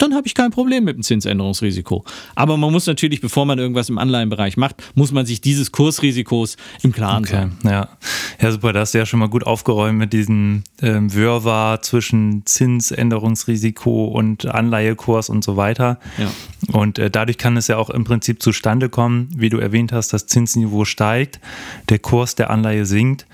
[0.01, 2.05] dann habe ich kein Problem mit dem Zinsänderungsrisiko.
[2.35, 6.57] Aber man muss natürlich, bevor man irgendwas im Anleihenbereich macht, muss man sich dieses Kursrisikos
[6.83, 7.53] im Klaren okay, sein.
[7.65, 7.89] Ja.
[8.41, 12.45] ja, super, da hast du ja schon mal gut aufgeräumt mit diesem ähm, Wirrwarr zwischen
[12.47, 15.99] Zinsänderungsrisiko und Anleihekurs und so weiter.
[16.19, 16.31] Ja.
[16.73, 20.13] Und äh, dadurch kann es ja auch im Prinzip zustande kommen, wie du erwähnt hast,
[20.13, 21.41] das Zinsniveau steigt,
[21.89, 23.27] der Kurs der Anleihe sinkt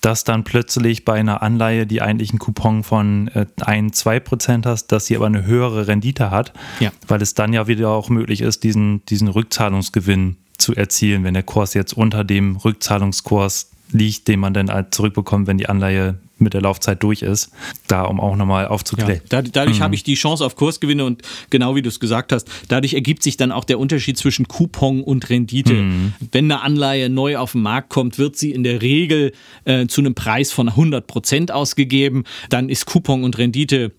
[0.00, 4.66] dass dann plötzlich bei einer Anleihe, die eigentlich einen Coupon von äh, 1, 2 Prozent
[4.66, 6.92] hast, dass sie aber eine höhere Rendite hat, ja.
[7.06, 11.42] weil es dann ja wieder auch möglich ist, diesen, diesen Rückzahlungsgewinn zu erzielen, wenn der
[11.42, 16.54] Kurs jetzt unter dem Rückzahlungskurs liegt, den man dann halt zurückbekommt, wenn die Anleihe mit
[16.54, 17.50] der Laufzeit durch ist,
[17.86, 19.20] da um auch nochmal aufzuklären.
[19.30, 19.82] Ja, dadurch mhm.
[19.82, 23.22] habe ich die Chance auf Kursgewinne und genau wie du es gesagt hast, dadurch ergibt
[23.22, 25.74] sich dann auch der Unterschied zwischen Coupon und Rendite.
[25.74, 26.14] Mhm.
[26.32, 29.32] Wenn eine Anleihe neu auf den Markt kommt, wird sie in der Regel
[29.64, 32.24] äh, zu einem Preis von 100 Prozent ausgegeben.
[32.50, 33.92] Dann ist Coupon und Rendite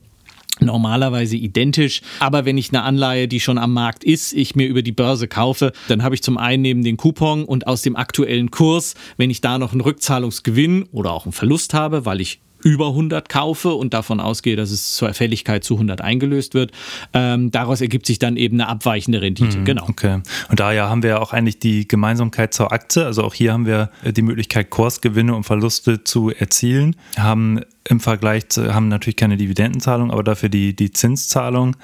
[0.59, 2.01] normalerweise identisch.
[2.19, 5.27] Aber wenn ich eine Anleihe, die schon am Markt ist, ich mir über die Börse
[5.27, 9.29] kaufe, dann habe ich zum einen neben den Coupon und aus dem aktuellen Kurs, wenn
[9.29, 13.73] ich da noch einen Rückzahlungsgewinn oder auch einen Verlust habe, weil ich über 100 kaufe
[13.73, 16.71] und davon ausgehe, dass es zur Fälligkeit zu 100 eingelöst wird.
[17.13, 19.59] Ähm, daraus ergibt sich dann eben eine abweichende Rendite.
[19.59, 19.85] Mhm, genau.
[19.87, 20.21] Okay.
[20.49, 23.05] Und daher haben wir ja auch eigentlich die Gemeinsamkeit zur Aktie.
[23.05, 26.95] Also auch hier haben wir die Möglichkeit, Kursgewinne und Verluste zu erzielen.
[27.17, 31.75] Haben im Vergleich zu, haben natürlich keine Dividendenzahlung, aber dafür die, die Zinszahlung.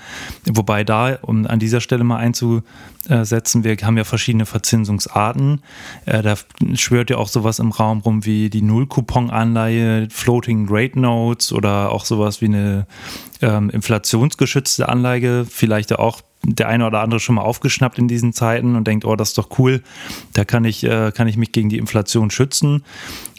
[0.46, 5.62] Wobei da, um an dieser Stelle mal einzusetzen, wir haben ja verschiedene Verzinsungsarten.
[6.06, 6.36] Äh, da
[6.76, 12.06] schwört ja auch sowas im Raum rum wie die Null-Coupon-Anleihe, Floating Rate Notes oder auch
[12.06, 12.86] sowas wie eine
[13.42, 18.76] ähm, inflationsgeschützte Anleihe, vielleicht auch der eine oder andere schon mal aufgeschnappt in diesen Zeiten
[18.76, 19.82] und denkt, oh, das ist doch cool,
[20.34, 22.84] da kann ich, äh, kann ich mich gegen die Inflation schützen.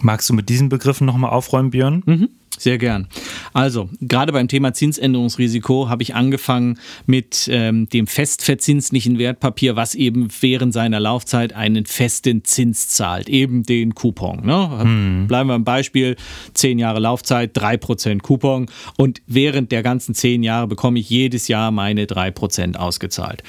[0.02, 2.02] Magst du mit diesen Begriffen nochmal aufräumen, Björn?
[2.06, 2.28] Mhm.
[2.58, 3.06] Sehr gern.
[3.52, 10.28] Also, gerade beim Thema Zinsänderungsrisiko habe ich angefangen mit ähm, dem festverzinslichen Wertpapier, was eben
[10.40, 14.46] während seiner Laufzeit einen festen Zins zahlt, eben den Coupon.
[14.46, 14.80] Ne?
[14.80, 15.26] Hm.
[15.26, 16.16] Bleiben wir im Beispiel,
[16.54, 18.66] 10 Jahre Laufzeit, 3% Coupon
[18.96, 23.42] und während der ganzen 10 Jahre bekomme ich jedes Jahr meine 3% ausgezahlt.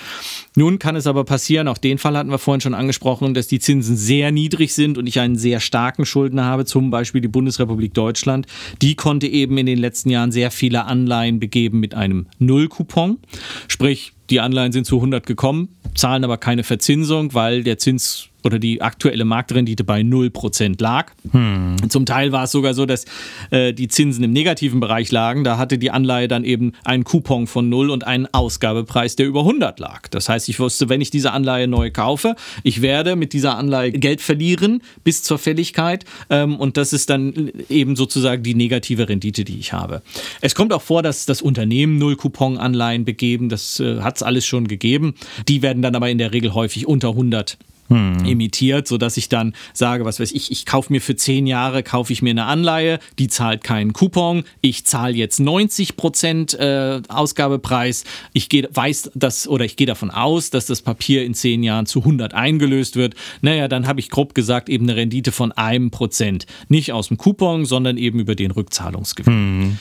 [0.55, 3.59] Nun kann es aber passieren, auch den Fall hatten wir vorhin schon angesprochen, dass die
[3.59, 7.93] Zinsen sehr niedrig sind und ich einen sehr starken Schuldner habe, zum Beispiel die Bundesrepublik
[7.93, 8.47] Deutschland,
[8.81, 13.19] die konnte eben in den letzten Jahren sehr viele Anleihen begeben mit einem Null-Coupon.
[13.67, 18.59] Sprich, die Anleihen sind zu 100 gekommen, zahlen aber keine Verzinsung, weil der Zins oder
[18.59, 21.11] die aktuelle Marktrendite bei 0% lag.
[21.31, 21.75] Hm.
[21.89, 23.05] Zum Teil war es sogar so, dass
[23.51, 25.43] äh, die Zinsen im negativen Bereich lagen.
[25.43, 29.41] Da hatte die Anleihe dann eben einen Coupon von 0 und einen Ausgabepreis, der über
[29.41, 30.07] 100 lag.
[30.07, 33.91] Das heißt, ich wusste, wenn ich diese Anleihe neu kaufe, ich werde mit dieser Anleihe
[33.91, 39.43] Geld verlieren bis zur Fälligkeit ähm, und das ist dann eben sozusagen die negative Rendite,
[39.43, 40.01] die ich habe.
[40.39, 43.49] Es kommt auch vor, dass das Unternehmen Null-Coupon-Anleihen begeben.
[43.49, 45.15] Das äh, hat es alles schon gegeben.
[45.49, 47.57] Die werden dann aber in der Regel häufig unter 100
[47.89, 48.25] hm.
[48.25, 52.13] imitiert, sodass ich dann sage, was weiß ich, ich kaufe mir für zehn Jahre, kaufe
[52.13, 58.03] ich mir eine Anleihe, die zahlt keinen Coupon, ich zahle jetzt 90 Prozent äh, Ausgabepreis,
[58.33, 61.85] ich gehe, weiß das oder ich gehe davon aus, dass das Papier in zehn Jahren
[61.85, 63.15] zu 100 eingelöst wird.
[63.41, 66.45] Naja, dann habe ich grob gesagt eben eine Rendite von einem Prozent.
[66.67, 69.33] Nicht aus dem Coupon, sondern eben über den Rückzahlungsgewinn.
[69.33, 69.77] Hm,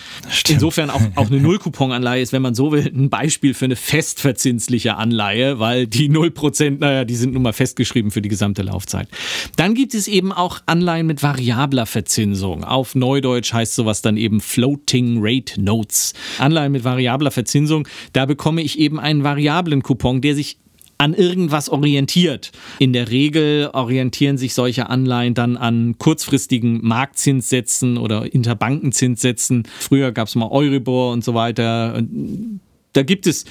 [0.48, 4.96] Insofern auch, auch eine Null-Coupon-Anleihe ist, wenn man so will, ein Beispiel für eine festverzinsliche
[4.96, 8.62] Anleihe, weil die 0 Prozent, naja, die sind nun mal festgeschrieben festgeschrieben für die gesamte
[8.62, 9.08] Laufzeit.
[9.56, 12.64] Dann gibt es eben auch Anleihen mit variabler Verzinsung.
[12.64, 16.12] Auf Neudeutsch heißt sowas dann eben Floating Rate Notes.
[16.38, 20.58] Anleihen mit variabler Verzinsung, da bekomme ich eben einen variablen Coupon, der sich
[20.98, 22.52] an irgendwas orientiert.
[22.78, 29.64] In der Regel orientieren sich solche Anleihen dann an kurzfristigen Marktzinssätzen oder Interbankenzinssätzen.
[29.78, 32.02] Früher gab es mal Euribor und so weiter.
[32.94, 33.44] Da gibt es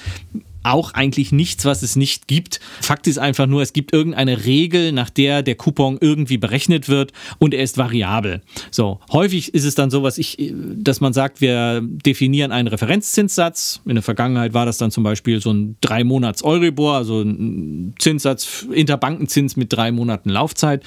[0.66, 2.60] auch eigentlich nichts, was es nicht gibt.
[2.80, 7.12] Fakt ist einfach nur, es gibt irgendeine Regel, nach der der Coupon irgendwie berechnet wird
[7.38, 8.42] und er ist variabel.
[8.70, 13.80] So, häufig ist es dann so, was ich, dass man sagt, wir definieren einen Referenzzinssatz.
[13.86, 17.94] In der Vergangenheit war das dann zum Beispiel so ein drei Monats Euribor, also ein
[17.98, 20.82] Zinssatz, Interbankenzins mit drei Monaten Laufzeit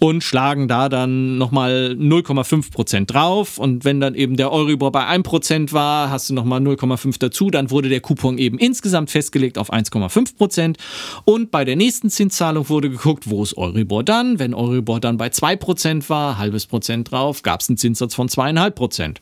[0.00, 3.58] und schlagen da dann nochmal 0,5 Prozent drauf.
[3.58, 7.50] Und wenn dann eben der Euribor bei 1 Prozent war, hast du nochmal 0,5 dazu,
[7.50, 10.78] dann wurde der Coupon eben insgesamt fest festgelegt auf 1,5 Prozent.
[11.24, 14.38] Und bei der nächsten Zinszahlung wurde geguckt, wo ist Euribor dann?
[14.38, 18.28] Wenn Euribor dann bei 2 Prozent war, halbes Prozent drauf, gab es einen Zinssatz von
[18.28, 19.20] 2,5 Prozent.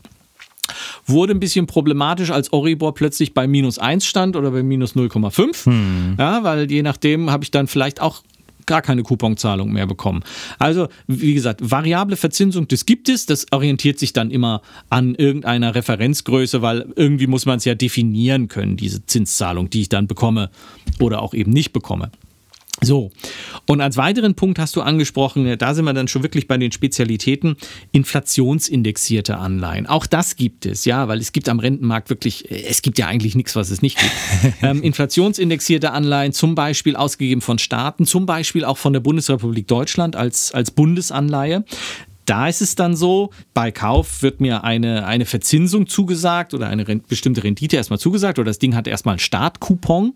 [1.04, 5.66] Wurde ein bisschen problematisch, als Euribor plötzlich bei minus 1 stand oder bei minus 0,5.
[5.66, 6.16] Hm.
[6.18, 8.22] Ja, weil je nachdem habe ich dann vielleicht auch
[8.66, 10.23] gar keine Couponzahlung mehr bekommen.
[10.59, 15.75] Also, wie gesagt, variable Verzinsung, das gibt es, das orientiert sich dann immer an irgendeiner
[15.75, 20.51] Referenzgröße, weil irgendwie muss man es ja definieren können, diese Zinszahlung, die ich dann bekomme
[20.99, 22.11] oder auch eben nicht bekomme.
[22.82, 23.10] So,
[23.66, 26.72] und als weiteren Punkt hast du angesprochen, da sind wir dann schon wirklich bei den
[26.72, 27.56] Spezialitäten,
[27.92, 29.86] inflationsindexierte Anleihen.
[29.86, 33.34] Auch das gibt es, ja, weil es gibt am Rentenmarkt wirklich, es gibt ja eigentlich
[33.34, 34.12] nichts, was es nicht gibt.
[34.62, 40.16] ähm, inflationsindexierte Anleihen, zum Beispiel ausgegeben von Staaten, zum Beispiel auch von der Bundesrepublik Deutschland
[40.16, 41.64] als, als Bundesanleihe.
[42.24, 46.84] Da ist es dann so, bei Kauf wird mir eine, eine Verzinsung zugesagt oder eine
[46.84, 50.14] bestimmte Rendite erstmal zugesagt oder das Ding hat erstmal einen Startcoupon.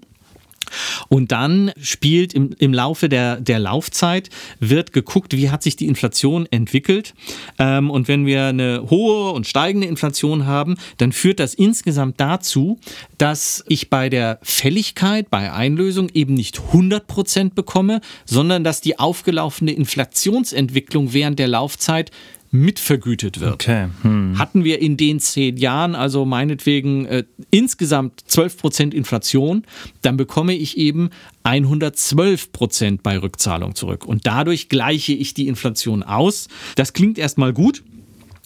[1.09, 5.87] Und dann spielt im, im Laufe der, der Laufzeit, wird geguckt, wie hat sich die
[5.87, 7.15] Inflation entwickelt.
[7.59, 12.79] Ähm, und wenn wir eine hohe und steigende Inflation haben, dann führt das insgesamt dazu,
[13.19, 18.99] dass ich bei der Fälligkeit, bei Einlösung eben nicht 100 Prozent bekomme, sondern dass die
[18.99, 22.11] aufgelaufene Inflationsentwicklung während der Laufzeit
[22.55, 23.55] mitvergütet wird.
[23.55, 23.89] Okay.
[24.03, 24.39] Hm.
[24.39, 29.65] Hatten wir in den zehn Jahren also meinetwegen äh, insgesamt 12 Prozent Inflation,
[30.03, 31.11] dann bekomme ich eben
[31.43, 34.07] 112 Prozent bei Rückzahlung zurück.
[34.07, 36.49] Und dadurch gleiche ich die Inflation aus.
[36.77, 37.83] Das klingt erstmal gut.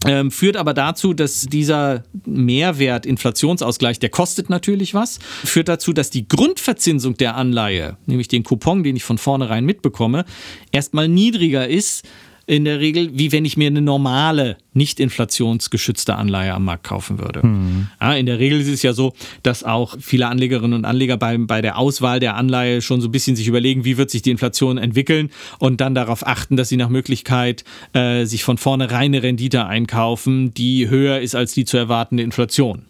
[0.07, 6.11] Ähm, führt aber dazu, dass dieser Mehrwert Inflationsausgleich, der kostet natürlich was, führt dazu, dass
[6.11, 10.25] die Grundverzinsung der Anleihe, nämlich den Coupon, den ich von vornherein mitbekomme,
[10.71, 12.07] erstmal niedriger ist
[12.49, 17.19] in der Regel, wie wenn ich mir eine normale, nicht inflationsgeschützte Anleihe am Markt kaufen
[17.19, 17.47] würde.
[17.47, 17.89] Mhm.
[18.01, 21.37] Ja, in der Regel ist es ja so, dass auch viele Anlegerinnen und Anleger bei,
[21.37, 24.31] bei der Auswahl der Anleihe schon so ein bisschen sich überlegen, wie wird sich die
[24.31, 29.23] Inflation entwickeln und dann darauf achten, dass sie nach Möglichkeit äh, sich von vornherein eine
[29.23, 32.87] Rendite einkaufen, die höher ist als die zu erwartende Inflation.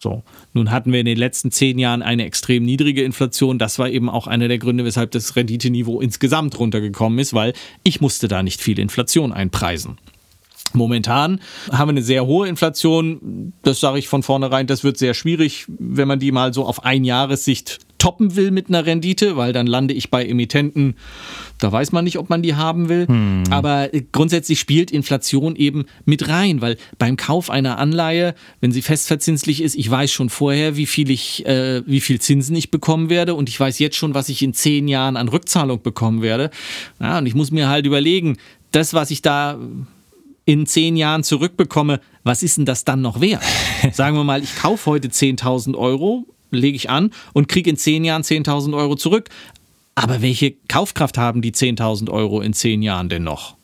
[0.00, 3.58] So, nun hatten wir in den letzten zehn Jahren eine extrem niedrige Inflation.
[3.58, 8.00] Das war eben auch einer der Gründe, weshalb das Renditeniveau insgesamt runtergekommen ist, weil ich
[8.00, 9.98] musste da nicht viel Inflation einpreisen.
[10.74, 11.40] Momentan
[11.72, 13.52] haben wir eine sehr hohe Inflation.
[13.62, 16.84] Das sage ich von vornherein, das wird sehr schwierig, wenn man die mal so auf
[16.84, 20.94] Einjahressicht toppen will mit einer Rendite, weil dann lande ich bei Emittenten,
[21.58, 23.06] da weiß man nicht, ob man die haben will.
[23.06, 23.44] Hm.
[23.50, 29.60] Aber grundsätzlich spielt Inflation eben mit rein, weil beim Kauf einer Anleihe, wenn sie festverzinslich
[29.60, 33.34] ist, ich weiß schon vorher, wie viel ich, äh, wie viel Zinsen ich bekommen werde
[33.34, 36.50] und ich weiß jetzt schon, was ich in zehn Jahren an Rückzahlung bekommen werde.
[37.00, 38.36] Ja, und ich muss mir halt überlegen,
[38.70, 39.58] das, was ich da
[40.44, 43.42] in zehn Jahren zurückbekomme, was ist denn das dann noch wert?
[43.92, 48.04] Sagen wir mal, ich kaufe heute 10.000 Euro lege ich an und kriege in zehn
[48.04, 49.28] Jahren 10.000 Euro zurück.
[49.94, 53.57] Aber welche Kaufkraft haben die 10.000 Euro in zehn Jahren denn noch?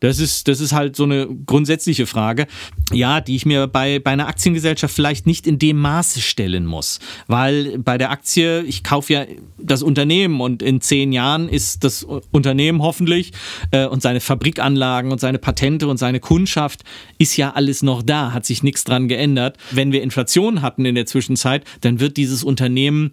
[0.00, 2.46] Das ist, das ist halt so eine grundsätzliche Frage,
[2.90, 7.00] ja, die ich mir bei, bei einer Aktiengesellschaft vielleicht nicht in dem Maße stellen muss.
[7.26, 9.26] Weil bei der Aktie, ich kaufe ja
[9.58, 13.32] das Unternehmen und in zehn Jahren ist das Unternehmen hoffentlich
[13.72, 16.80] äh, und seine Fabrikanlagen und seine Patente und seine Kundschaft
[17.18, 19.58] ist ja alles noch da, hat sich nichts dran geändert.
[19.70, 23.12] Wenn wir Inflation hatten in der Zwischenzeit, dann wird dieses Unternehmen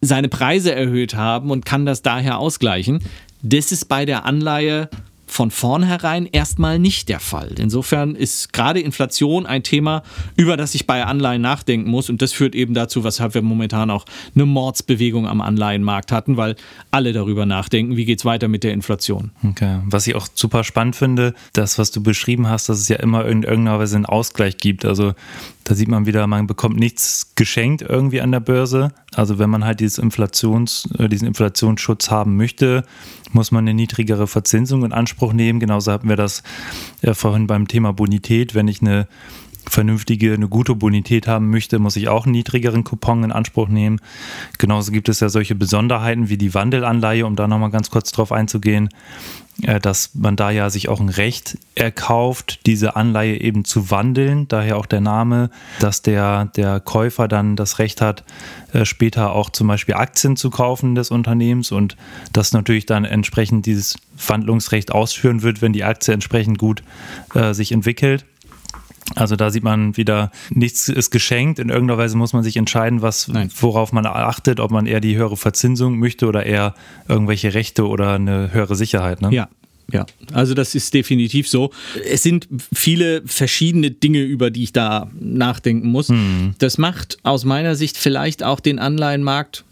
[0.00, 3.00] seine Preise erhöht haben und kann das daher ausgleichen.
[3.42, 4.90] Das ist bei der Anleihe
[5.30, 7.54] von vornherein erstmal nicht der Fall.
[7.58, 10.02] Insofern ist gerade Inflation ein Thema,
[10.36, 12.10] über das ich bei Anleihen nachdenken muss.
[12.10, 14.04] Und das führt eben dazu, weshalb wir momentan auch
[14.34, 16.56] eine Mordsbewegung am Anleihenmarkt hatten, weil
[16.90, 19.30] alle darüber nachdenken, wie geht es weiter mit der Inflation.
[19.44, 19.80] Okay.
[19.84, 23.26] Was ich auch super spannend finde, das, was du beschrieben hast, dass es ja immer
[23.26, 24.84] in irgendeiner Weise einen Ausgleich gibt.
[24.84, 25.14] Also
[25.68, 28.90] da sieht man wieder, man bekommt nichts geschenkt irgendwie an der Börse.
[29.14, 32.84] Also wenn man halt dieses Inflations, äh, diesen Inflationsschutz haben möchte,
[33.32, 35.60] muss man eine niedrigere Verzinsung in Anspruch nehmen.
[35.60, 36.42] Genauso hatten wir das
[37.02, 38.54] ja vorhin beim Thema Bonität.
[38.54, 39.08] Wenn ich eine
[39.68, 44.00] vernünftige, eine gute Bonität haben möchte, muss ich auch einen niedrigeren Coupon in Anspruch nehmen.
[44.58, 48.32] Genauso gibt es ja solche Besonderheiten wie die Wandelanleihe, um da nochmal ganz kurz drauf
[48.32, 48.88] einzugehen,
[49.62, 54.46] äh, dass man da ja sich auch ein Recht erkauft, diese Anleihe eben zu wandeln.
[54.48, 55.50] Daher auch der Name,
[55.80, 58.24] dass der, der Käufer dann das Recht hat,
[58.72, 61.96] äh, später auch zum Beispiel Aktien zu kaufen des Unternehmens und
[62.32, 63.96] das natürlich dann entsprechend dieses
[64.26, 66.82] Wandlungsrecht ausführen wird, wenn die Aktie entsprechend gut
[67.34, 68.24] äh, sich entwickelt.
[69.14, 71.58] Also da sieht man wieder, nichts ist geschenkt.
[71.58, 73.30] In irgendeiner Weise muss man sich entscheiden, was,
[73.60, 76.74] worauf man achtet, ob man eher die höhere Verzinsung möchte oder eher
[77.08, 79.22] irgendwelche Rechte oder eine höhere Sicherheit.
[79.22, 79.32] Ne?
[79.32, 79.48] Ja,
[79.90, 81.70] ja, also das ist definitiv so.
[82.04, 86.10] Es sind viele verschiedene Dinge, über die ich da nachdenken muss.
[86.10, 86.54] Mhm.
[86.58, 89.64] Das macht aus meiner Sicht vielleicht auch den Anleihenmarkt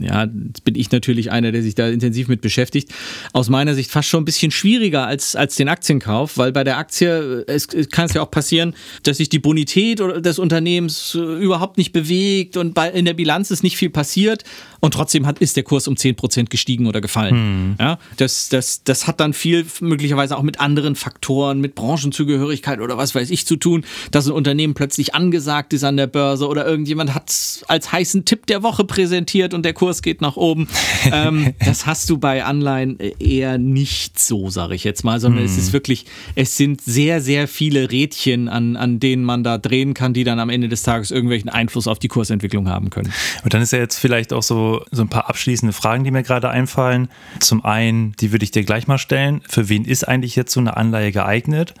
[0.00, 2.92] ja, jetzt bin ich natürlich einer, der sich da intensiv mit beschäftigt,
[3.32, 6.78] aus meiner Sicht fast schon ein bisschen schwieriger als, als den Aktienkauf, weil bei der
[6.78, 11.20] Aktie es, es kann es ja auch passieren, dass sich die Bonität des Unternehmens äh,
[11.20, 14.44] überhaupt nicht bewegt und bei, in der Bilanz ist nicht viel passiert
[14.80, 17.34] und trotzdem hat, ist der Kurs um 10% gestiegen oder gefallen.
[17.34, 17.76] Hm.
[17.80, 22.96] Ja, das, das, das hat dann viel möglicherweise auch mit anderen Faktoren, mit Branchenzugehörigkeit oder
[22.96, 26.66] was weiß ich zu tun, dass ein Unternehmen plötzlich angesagt ist an der Börse oder
[26.66, 30.68] irgendjemand hat es als heißen Tipp der Woche präsentiert und der Kurs geht nach oben.
[31.12, 35.50] ähm, das hast du bei Anleihen eher nicht so, sage ich jetzt mal, sondern hm.
[35.50, 39.94] es ist wirklich, es sind sehr, sehr viele Rädchen, an, an denen man da drehen
[39.94, 43.12] kann, die dann am Ende des Tages irgendwelchen Einfluss auf die Kursentwicklung haben können.
[43.42, 46.22] Und dann ist ja jetzt vielleicht auch so, so ein paar abschließende Fragen, die mir
[46.22, 47.08] gerade einfallen.
[47.40, 49.42] Zum einen, die würde ich dir gleich mal stellen.
[49.48, 51.74] Für wen ist eigentlich jetzt so eine Anleihe geeignet?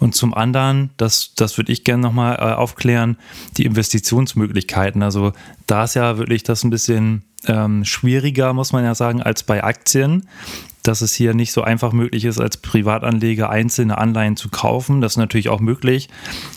[0.00, 3.16] Und zum anderen, das, das würde ich gerne nochmal äh, aufklären,
[3.56, 5.02] die Investitionsmöglichkeiten.
[5.02, 5.32] Also
[5.66, 9.62] da ist ja wirklich das ein bisschen ähm, schwieriger, muss man ja sagen, als bei
[9.62, 10.28] Aktien
[10.88, 15.02] dass es hier nicht so einfach möglich ist, als Privatanleger einzelne Anleihen zu kaufen.
[15.02, 16.08] Das ist natürlich auch möglich,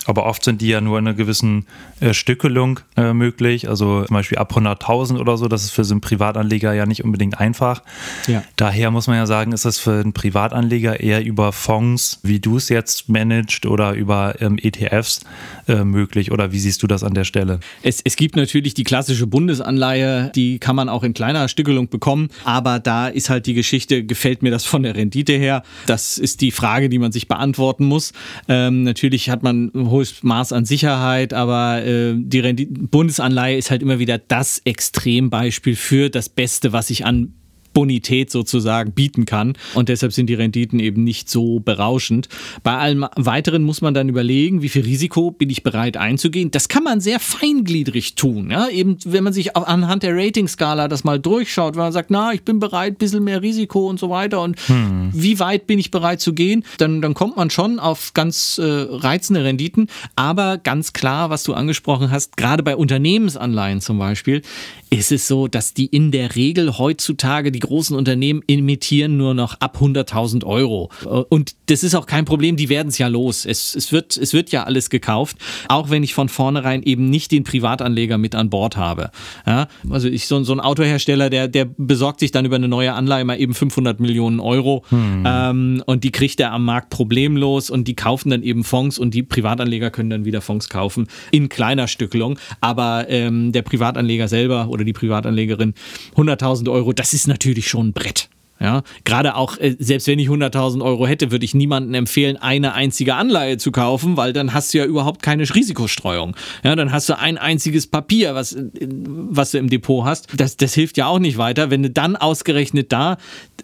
[0.06, 1.66] aber oft sind die ja nur in einer gewissen
[2.00, 3.68] äh, Stückelung äh, möglich.
[3.68, 7.04] Also zum Beispiel ab 100.000 oder so, das ist für so einen Privatanleger ja nicht
[7.04, 7.84] unbedingt einfach.
[8.28, 8.42] Ja.
[8.56, 12.56] Daher muss man ja sagen, ist das für einen Privatanleger eher über Fonds, wie du
[12.56, 15.22] es jetzt managst oder über ähm, ETFs
[15.68, 16.32] äh, möglich.
[16.32, 17.60] Oder wie siehst du das an der Stelle?
[17.84, 22.30] Es, es gibt natürlich die klassische Bundesanleihe, die kann man auch in kleiner Stückelung bekommen,
[22.46, 25.64] aber da ist halt die Geschichte gefällt mir das von der Rendite her?
[25.88, 28.14] Das ist die Frage, die man sich beantworten muss.
[28.48, 33.72] Ähm, natürlich hat man ein hohes Maß an Sicherheit, aber äh, die Rendite, Bundesanleihe ist
[33.72, 37.34] halt immer wieder das Extrembeispiel für das Beste, was ich an
[37.74, 39.54] Bonität sozusagen bieten kann.
[39.74, 42.30] Und deshalb sind die Renditen eben nicht so berauschend.
[42.64, 46.52] Bei allem Weiteren muss man dann überlegen, wie viel Risiko bin ich bereit einzugehen.
[46.52, 48.52] Das kann man sehr feingliedrig tun.
[48.52, 48.70] Ja?
[48.70, 52.44] Eben, wenn man sich anhand der Ratingskala das mal durchschaut, wenn man sagt, na, ich
[52.44, 55.10] bin bereit, ein bisschen mehr Risiko und so weiter und hm.
[55.14, 58.64] wie weit bin ich bereit zu gehen, dann, dann kommt man schon auf ganz äh,
[58.66, 59.88] reizende Renditen.
[60.16, 64.42] Aber ganz klar, was du angesprochen hast, gerade bei Unternehmensanleihen zum Beispiel,
[64.90, 69.60] ist es so, dass die in der Regel heutzutage, die großen Unternehmen imitieren nur noch
[69.60, 70.90] ab 100.000 Euro.
[71.30, 73.46] Und das ist auch kein Problem, die werden es ja los.
[73.46, 75.38] Es, es, wird, es wird ja alles gekauft,
[75.70, 79.12] auch wenn ich von vornherein eben nicht den Privatanleger mit an Bord habe.
[79.46, 82.94] Ja, also ich, so, so ein Autohersteller, der, der besorgt sich dann über eine neue
[82.94, 85.24] Anleihe mal eben 500 Millionen Euro hm.
[85.26, 89.14] ähm, und die kriegt er am Markt problemlos und die kaufen dann eben Fonds und
[89.14, 92.40] die Privatanleger können dann wieder Fonds kaufen in kleiner Stückelung.
[92.60, 95.74] Aber ähm, der Privatanleger selber oder die Privatanlegerin
[96.16, 98.30] 100.000 Euro, das ist natürlich schon ein Brett.
[98.62, 102.74] Ja, gerade auch, äh, selbst wenn ich 100.000 Euro hätte, würde ich niemandem empfehlen, eine
[102.76, 106.36] einzige Anleihe zu kaufen, weil dann hast du ja überhaupt keine Risikostreuung.
[106.64, 110.28] Ja, dann hast du ein einziges Papier, was, äh, was du im Depot hast.
[110.38, 113.18] Das, das hilft ja auch nicht weiter, wenn du dann ausgerechnet da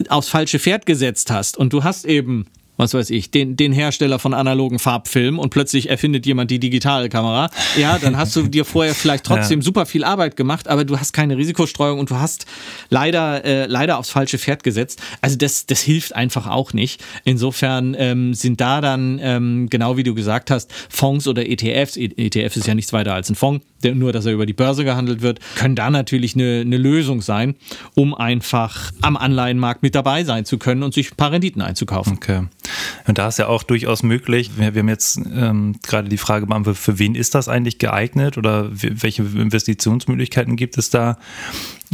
[0.09, 2.47] aufs falsche Pferd gesetzt hast und du hast eben
[2.77, 7.09] was weiß ich, den, den Hersteller von analogen Farbfilmen und plötzlich erfindet jemand die digitale
[7.09, 9.63] Kamera, ja, dann hast du dir vorher vielleicht trotzdem ja.
[9.63, 12.45] super viel Arbeit gemacht, aber du hast keine Risikostreuung und du hast
[12.89, 15.01] leider, äh, leider aufs falsche Pferd gesetzt.
[15.21, 17.03] Also das, das hilft einfach auch nicht.
[17.23, 22.55] Insofern ähm, sind da dann, ähm, genau wie du gesagt hast, Fonds oder ETFs, ETF
[22.55, 25.39] ist ja nichts weiter als ein Fonds, nur dass er über die Börse gehandelt wird,
[25.55, 27.55] können da natürlich eine, eine Lösung sein,
[27.95, 32.13] um einfach am Anleihenmarkt mit dabei sein zu können und sich ein paar Renditen einzukaufen.
[32.13, 32.47] Okay.
[33.07, 36.47] Und da ist ja auch durchaus möglich, wir, wir haben jetzt ähm, gerade die Frage
[36.47, 41.17] beantwortet, für wen ist das eigentlich geeignet oder welche Investitionsmöglichkeiten gibt es da?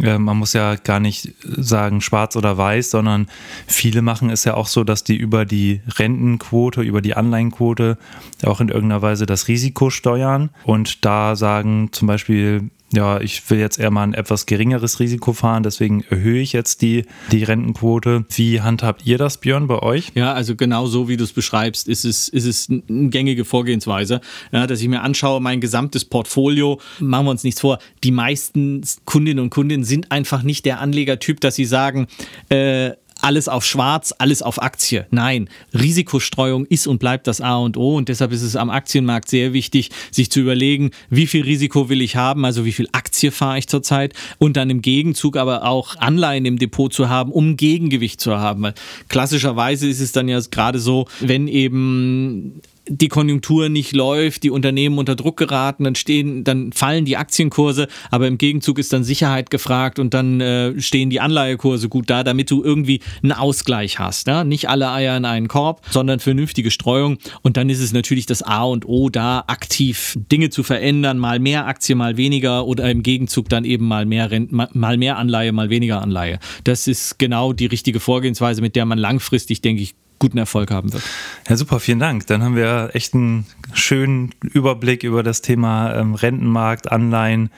[0.01, 3.27] Äh, man muss ja gar nicht sagen schwarz oder weiß, sondern
[3.67, 7.97] viele machen es ja auch so, dass die über die Rentenquote, über die Anleihenquote
[8.43, 10.49] auch in irgendeiner Weise das Risiko steuern.
[10.63, 15.33] Und da sagen zum Beispiel, ja, ich will jetzt eher mal ein etwas geringeres Risiko
[15.33, 18.25] fahren, deswegen erhöhe ich jetzt die, die Rentenquote.
[18.35, 20.11] Wie handhabt ihr das, Björn, bei euch?
[20.13, 24.21] Ja, also genau so, wie du es beschreibst, ist es, ist es eine gängige Vorgehensweise,
[24.51, 28.81] ja, dass ich mir anschaue, mein gesamtes Portfolio, machen wir uns nichts vor, die meisten
[29.05, 32.07] Kundinnen und Kunden sind einfach nicht der Anlegertyp, dass sie sagen,
[32.49, 32.91] äh,
[33.23, 35.07] alles auf schwarz, alles auf Aktie.
[35.09, 39.29] Nein, Risikostreuung ist und bleibt das A und O und deshalb ist es am Aktienmarkt
[39.29, 43.31] sehr wichtig, sich zu überlegen, wie viel Risiko will ich haben, also wie viel Aktie
[43.31, 47.55] fahre ich zurzeit und dann im Gegenzug aber auch Anleihen im Depot zu haben, um
[47.55, 48.63] Gegengewicht zu haben.
[48.63, 48.73] Weil
[49.07, 54.97] klassischerweise ist es dann ja gerade so, wenn eben die Konjunktur nicht läuft, die Unternehmen
[54.97, 59.49] unter Druck geraten, dann stehen, dann fallen die Aktienkurse, aber im Gegenzug ist dann Sicherheit
[59.49, 64.27] gefragt und dann äh, stehen die Anleihekurse gut da, damit du irgendwie einen Ausgleich hast.
[64.27, 64.43] Ja?
[64.43, 67.17] Nicht alle Eier in einen Korb, sondern vernünftige Streuung.
[67.41, 71.39] Und dann ist es natürlich das A und O, da aktiv Dinge zu verändern, mal
[71.39, 75.51] mehr Aktie, mal weniger oder im Gegenzug dann eben mal mehr Rent, mal mehr Anleihe,
[75.51, 76.39] mal weniger Anleihe.
[76.63, 80.93] Das ist genau die richtige Vorgehensweise, mit der man langfristig, denke ich, guten Erfolg haben
[80.93, 81.03] wird.
[81.49, 82.27] Ja, super, vielen Dank.
[82.27, 87.49] Dann haben wir echt einen schönen Überblick über das Thema ähm, Rentenmarkt, Anleihen.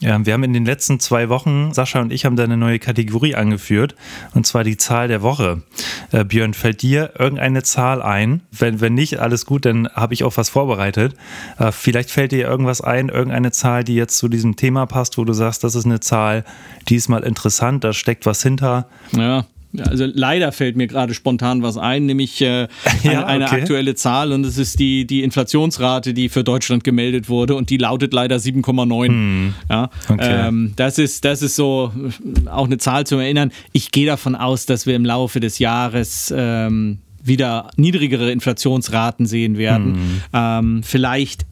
[0.00, 2.78] Ja, wir haben in den letzten zwei Wochen, Sascha und ich haben da eine neue
[2.78, 3.94] Kategorie angeführt,
[4.34, 5.62] und zwar die Zahl der Woche.
[6.10, 8.42] Äh, Björn, fällt dir irgendeine Zahl ein?
[8.50, 11.14] Wenn, wenn nicht, alles gut, dann habe ich auch was vorbereitet.
[11.58, 15.24] Äh, vielleicht fällt dir irgendwas ein, irgendeine Zahl, die jetzt zu diesem Thema passt, wo
[15.24, 16.44] du sagst, das ist eine Zahl,
[16.88, 18.86] die ist mal interessant, da steckt was hinter.
[19.12, 19.46] Ja,
[19.78, 22.68] also leider fällt mir gerade spontan was ein, nämlich äh,
[23.04, 27.28] eine, ja, eine aktuelle Zahl und es ist die, die Inflationsrate, die für Deutschland gemeldet
[27.28, 29.06] wurde und die lautet leider 7,9.
[29.08, 29.54] Hm.
[29.70, 30.48] Ja, okay.
[30.48, 31.92] ähm, das, ist, das ist so
[32.46, 33.52] äh, auch eine Zahl zum Erinnern.
[33.72, 39.56] Ich gehe davon aus, dass wir im Laufe des Jahres ähm, wieder niedrigere Inflationsraten sehen
[39.56, 39.94] werden.
[39.94, 40.20] Hm.
[40.32, 41.46] Ähm, vielleicht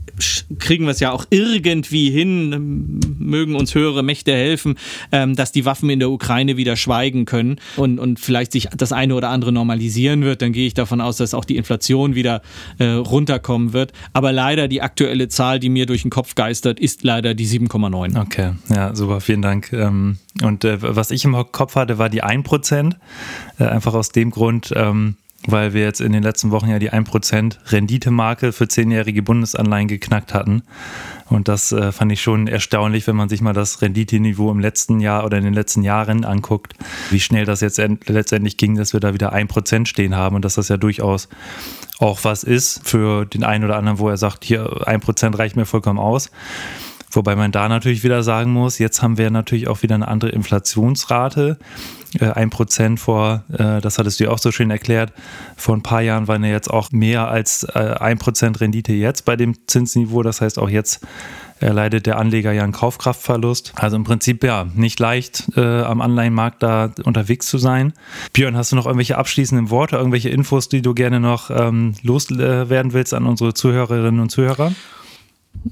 [0.59, 4.77] kriegen wir es ja auch irgendwie hin, ähm, mögen uns höhere Mächte helfen,
[5.13, 8.93] ähm, dass die Waffen in der Ukraine wieder schweigen können und, und vielleicht sich das
[8.93, 10.43] eine oder andere normalisieren wird.
[10.43, 12.43] Dann gehe ich davon aus, dass auch die Inflation wieder
[12.79, 13.93] äh, runterkommen wird.
[14.13, 18.21] Aber leider die aktuelle Zahl, die mir durch den Kopf geistert, ist leider die 7,9.
[18.21, 19.73] Okay, ja, super, vielen Dank.
[19.73, 22.95] Ähm, und äh, was ich im Kopf hatte, war die 1%.
[23.59, 24.73] Äh, einfach aus dem Grund,
[25.47, 30.35] weil wir jetzt in den letzten Wochen ja die 1% Renditemarke für zehnjährige Bundesanleihen geknackt
[30.35, 30.63] hatten.
[31.29, 35.01] Und das äh, fand ich schon erstaunlich, wenn man sich mal das Renditeniveau im letzten
[35.01, 36.75] Jahr oder in den letzten Jahren anguckt,
[37.11, 40.57] wie schnell das jetzt letztendlich ging, dass wir da wieder 1% stehen haben und dass
[40.57, 41.29] das ja durchaus
[41.99, 45.67] auch was ist für den einen oder anderen, wo er sagt, hier 1% reicht mir
[45.67, 46.31] vollkommen aus.
[47.11, 50.31] Wobei man da natürlich wieder sagen muss, jetzt haben wir natürlich auch wieder eine andere
[50.31, 51.59] Inflationsrate.
[52.19, 55.13] Äh, ein Prozent vor, äh, das hattest du ja auch so schön erklärt,
[55.57, 59.25] vor ein paar Jahren waren ja jetzt auch mehr als äh, ein Prozent Rendite jetzt
[59.25, 60.23] bei dem Zinsniveau.
[60.23, 61.01] Das heißt, auch jetzt
[61.61, 63.73] erleidet der Anleger ja einen Kaufkraftverlust.
[63.77, 67.93] Also im Prinzip ja nicht leicht äh, am Anleihenmarkt da unterwegs zu sein.
[68.33, 72.93] Björn, hast du noch irgendwelche abschließenden Worte, irgendwelche Infos, die du gerne noch ähm, loswerden
[72.93, 74.73] willst an unsere Zuhörerinnen und Zuhörer?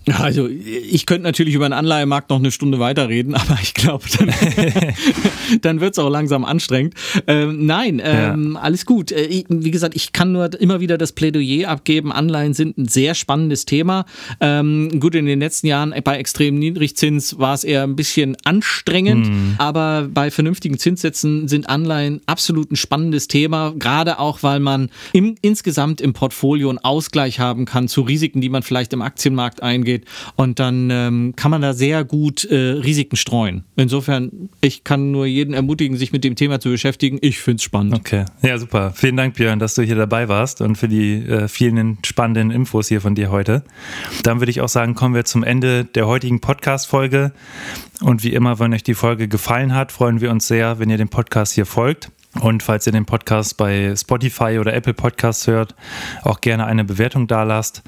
[0.07, 4.31] Also ich könnte natürlich über den Anleihemarkt noch eine Stunde weiterreden, aber ich glaube, dann,
[5.63, 6.95] dann wird es auch langsam anstrengend.
[7.27, 8.61] Ähm, nein, ähm, ja.
[8.61, 9.13] alles gut.
[9.13, 12.13] Äh, wie gesagt, ich kann nur immer wieder das Plädoyer abgeben.
[12.13, 14.05] Anleihen sind ein sehr spannendes Thema.
[14.41, 19.29] Ähm, gut, in den letzten Jahren bei extrem Niedrigzins war es eher ein bisschen anstrengend,
[19.29, 19.55] mhm.
[19.59, 25.37] aber bei vernünftigen Zinssätzen sind Anleihen absolut ein spannendes Thema, gerade auch, weil man im,
[25.41, 30.05] insgesamt im Portfolio einen Ausgleich haben kann zu Risiken, die man vielleicht im Aktienmarkt eingeht.
[30.37, 33.65] Und dann ähm, kann man da sehr gut äh, Risiken streuen.
[33.77, 37.19] Insofern, ich kann nur jeden ermutigen, sich mit dem Thema zu beschäftigen.
[37.21, 37.95] Ich finde es spannend.
[37.95, 38.93] Okay, ja, super.
[38.95, 42.89] Vielen Dank, Björn, dass du hier dabei warst und für die äh, vielen spannenden Infos
[42.89, 43.63] hier von dir heute.
[44.25, 47.33] Dann würde ich auch sagen, kommen wir zum Ende der heutigen Podcast-Folge.
[48.01, 50.99] Und wie immer, wenn euch die Folge gefallen hat, freuen wir uns sehr, wenn ihr
[50.99, 52.11] dem Podcast hier folgt.
[52.41, 55.75] Und falls ihr den Podcast bei Spotify oder Apple Podcasts hört,
[56.23, 57.83] auch gerne eine Bewertung dalasst.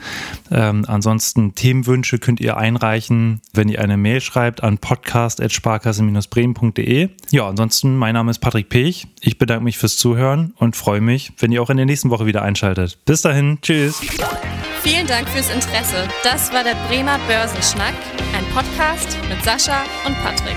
[0.50, 7.10] Ähm, ansonsten Themenwünsche könnt ihr einreichen, wenn ihr eine Mail schreibt an podcast.sparkasse-bremen.de.
[7.30, 9.06] Ja, ansonsten, mein Name ist Patrick Pech.
[9.20, 12.26] Ich bedanke mich fürs Zuhören und freue mich, wenn ihr auch in der nächsten Woche
[12.26, 12.98] wieder einschaltet.
[13.04, 14.00] Bis dahin, tschüss.
[14.82, 16.08] Vielen Dank fürs Interesse.
[16.24, 17.94] Das war der Bremer Börsenschnack,
[18.34, 20.56] ein Podcast mit Sascha und Patrick.